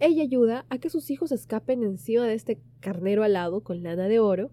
Ella 0.00 0.22
ayuda 0.22 0.64
a 0.70 0.78
que 0.78 0.88
sus 0.88 1.10
hijos 1.10 1.30
escapen 1.30 1.82
encima 1.82 2.26
de 2.26 2.32
este 2.32 2.58
carnero 2.80 3.22
alado 3.22 3.62
con 3.62 3.82
lana 3.82 4.08
de 4.08 4.18
oro 4.18 4.50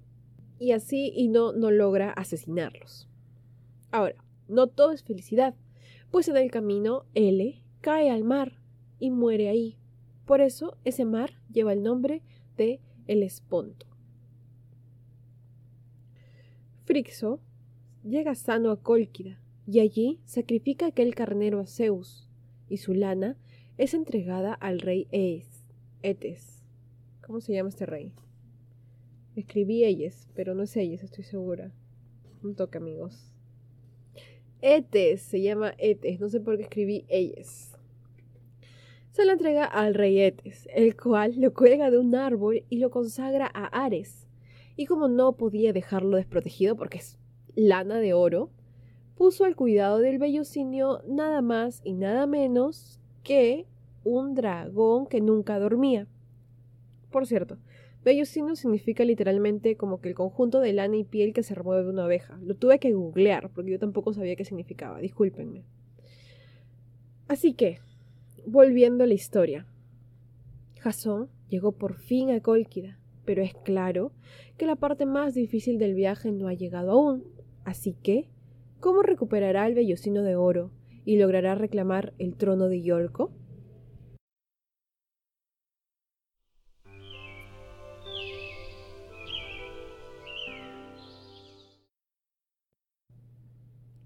y 0.59 0.73
así 0.73 1.13
y 1.15 1.29
no, 1.29 1.53
no 1.53 1.71
logra 1.71 2.11
asesinarlos. 2.11 3.07
Ahora, 3.91 4.15
no 4.49 4.67
todo 4.67 4.91
es 4.91 5.03
felicidad, 5.03 5.55
pues 6.11 6.27
en 6.27 6.35
el 6.35 6.51
camino 6.51 7.05
L 7.13 7.63
cae 7.79 8.09
al 8.09 8.25
mar 8.25 8.59
y 8.99 9.09
muere 9.09 9.47
ahí. 9.47 9.77
Por 10.25 10.41
eso 10.41 10.77
ese 10.83 11.05
mar 11.05 11.39
lleva 11.49 11.71
el 11.71 11.81
nombre 11.81 12.23
de 12.57 12.81
el 13.07 13.23
Esponto. 13.23 13.85
Frixo 16.83 17.39
llega 18.03 18.35
sano 18.35 18.71
a 18.71 18.81
Cólquida 18.81 19.39
y 19.65 19.79
allí 19.79 20.19
sacrifica 20.25 20.87
aquel 20.87 21.15
carnero 21.15 21.61
a 21.61 21.67
Zeus 21.67 22.29
y 22.67 22.77
su 22.77 22.93
lana 22.93 23.37
es 23.77 23.93
entregada 23.93 24.53
al 24.53 24.79
rey 24.79 25.07
Ees, 25.11 25.65
Etes. 26.01 26.63
¿Cómo 27.21 27.41
se 27.41 27.53
llama 27.53 27.69
este 27.69 27.85
rey? 27.85 28.11
Escribí 29.35 29.83
Eyes, 29.83 30.27
pero 30.33 30.55
no 30.55 30.63
es 30.63 30.75
Eyes, 30.75 31.03
estoy 31.03 31.23
segura. 31.23 31.71
Un 32.41 32.55
toque, 32.55 32.79
amigos. 32.79 33.31
Etes, 34.61 35.21
se 35.21 35.41
llama 35.41 35.73
Etes, 35.77 36.19
no 36.19 36.27
sé 36.29 36.39
por 36.39 36.57
qué 36.57 36.63
escribí 36.63 37.05
Eyes. 37.07 37.73
Se 39.11 39.25
la 39.25 39.33
entrega 39.33 39.65
al 39.65 39.93
rey 39.93 40.21
Etes, 40.21 40.67
el 40.73 40.97
cual 40.97 41.39
lo 41.39 41.53
cuelga 41.53 41.91
de 41.91 41.99
un 41.99 42.15
árbol 42.15 42.63
y 42.69 42.79
lo 42.79 42.89
consagra 42.89 43.49
a 43.53 43.65
Ares. 43.85 44.27
Y 44.75 44.85
como 44.85 45.07
no 45.07 45.33
podía 45.33 45.71
dejarlo 45.71 46.17
desprotegido 46.17 46.75
porque 46.75 46.97
es 46.97 47.19
lana 47.55 47.99
de 47.99 48.13
oro, 48.13 48.49
puso 49.15 49.45
al 49.45 49.55
cuidado 49.55 49.99
del 49.99 50.17
bellocinio 50.17 51.03
nada 51.07 51.41
más 51.41 51.81
y 51.83 51.93
nada 51.93 52.25
menos 52.27 52.99
que 53.27 53.65
un 54.05 54.35
dragón 54.35 55.05
que 55.05 55.19
nunca 55.19 55.59
dormía. 55.59 56.07
Por 57.11 57.27
cierto, 57.27 57.57
Bellocino 58.05 58.55
significa 58.55 59.03
literalmente 59.03 59.75
como 59.75 59.99
que 59.99 60.07
el 60.07 60.15
conjunto 60.15 60.61
de 60.61 60.71
lana 60.71 60.95
y 60.95 61.03
piel 61.03 61.33
que 61.33 61.43
se 61.43 61.53
remueve 61.53 61.83
de 61.83 61.89
una 61.89 62.05
abeja. 62.05 62.39
Lo 62.41 62.55
tuve 62.55 62.79
que 62.79 62.93
googlear 62.93 63.49
porque 63.49 63.71
yo 63.71 63.79
tampoco 63.79 64.13
sabía 64.13 64.37
qué 64.37 64.45
significaba, 64.45 65.01
discúlpenme. 65.01 65.65
Así 67.27 67.53
que, 67.53 67.79
volviendo 68.45 69.03
a 69.03 69.07
la 69.07 69.13
historia. 69.13 69.65
Jasón 70.79 71.27
llegó 71.49 71.73
por 71.73 71.95
fin 71.95 72.31
a 72.31 72.39
Cólquida, 72.39 72.97
pero 73.25 73.41
es 73.41 73.53
claro 73.55 74.13
que 74.57 74.65
la 74.65 74.77
parte 74.77 75.05
más 75.05 75.33
difícil 75.33 75.79
del 75.79 75.95
viaje 75.95 76.31
no 76.31 76.47
ha 76.47 76.53
llegado 76.53 76.91
aún. 76.91 77.25
Así 77.65 77.91
que, 77.91 78.29
¿cómo 78.79 79.01
recuperará 79.01 79.67
el 79.67 79.75
vellocino 79.75 80.23
de 80.23 80.37
oro 80.37 80.71
y 81.07 81.15
logrará 81.15 81.55
reclamar 81.55 82.13
el 82.19 82.35
trono 82.35 82.67
de 82.67 82.81
Yolko? 82.81 83.31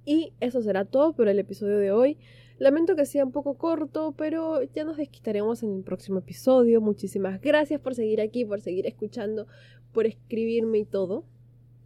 Y 0.06 0.34
eso 0.42 0.62
será 0.62 0.86
todo 0.86 1.16
por 1.16 1.28
el 1.28 1.40
episodio 1.40 1.80
de 1.80 1.92
hoy. 1.92 2.20
Lamento 2.60 2.96
que 2.96 3.08
sea 3.08 3.26
un 3.26 3.32
poco 3.32 3.58
corto, 3.58 4.14
pero 4.16 4.62
ya 4.62 4.84
nos 4.84 4.98
desquitaremos 4.98 5.64
en 5.64 5.78
el 5.78 5.84
próximo 5.84 6.20
episodio. 6.20 6.82
Muchísimas 6.82 7.42
gracias 7.42 7.82
por 7.82 7.96
seguir 7.96 8.22
aquí, 8.22 8.46
por 8.46 8.62
seguir 8.62 8.86
escuchando, 8.86 9.48
por 9.92 10.06
escribirme 10.06 10.78
y 10.78 10.86
todo. 10.86 11.26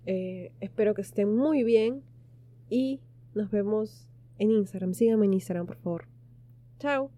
Eh, 0.08 0.52
espero 0.60 0.94
que 0.94 1.04
estén 1.04 1.34
muy 1.34 1.64
bien 1.64 2.04
y 2.70 3.00
nos 3.34 3.50
vemos 3.50 4.10
en 4.38 4.52
Instagram. 4.52 4.94
Síganme 4.94 5.26
en 5.26 5.34
Instagram, 5.34 5.66
por 5.66 5.78
favor. 5.78 6.06
Chao. 6.80 7.12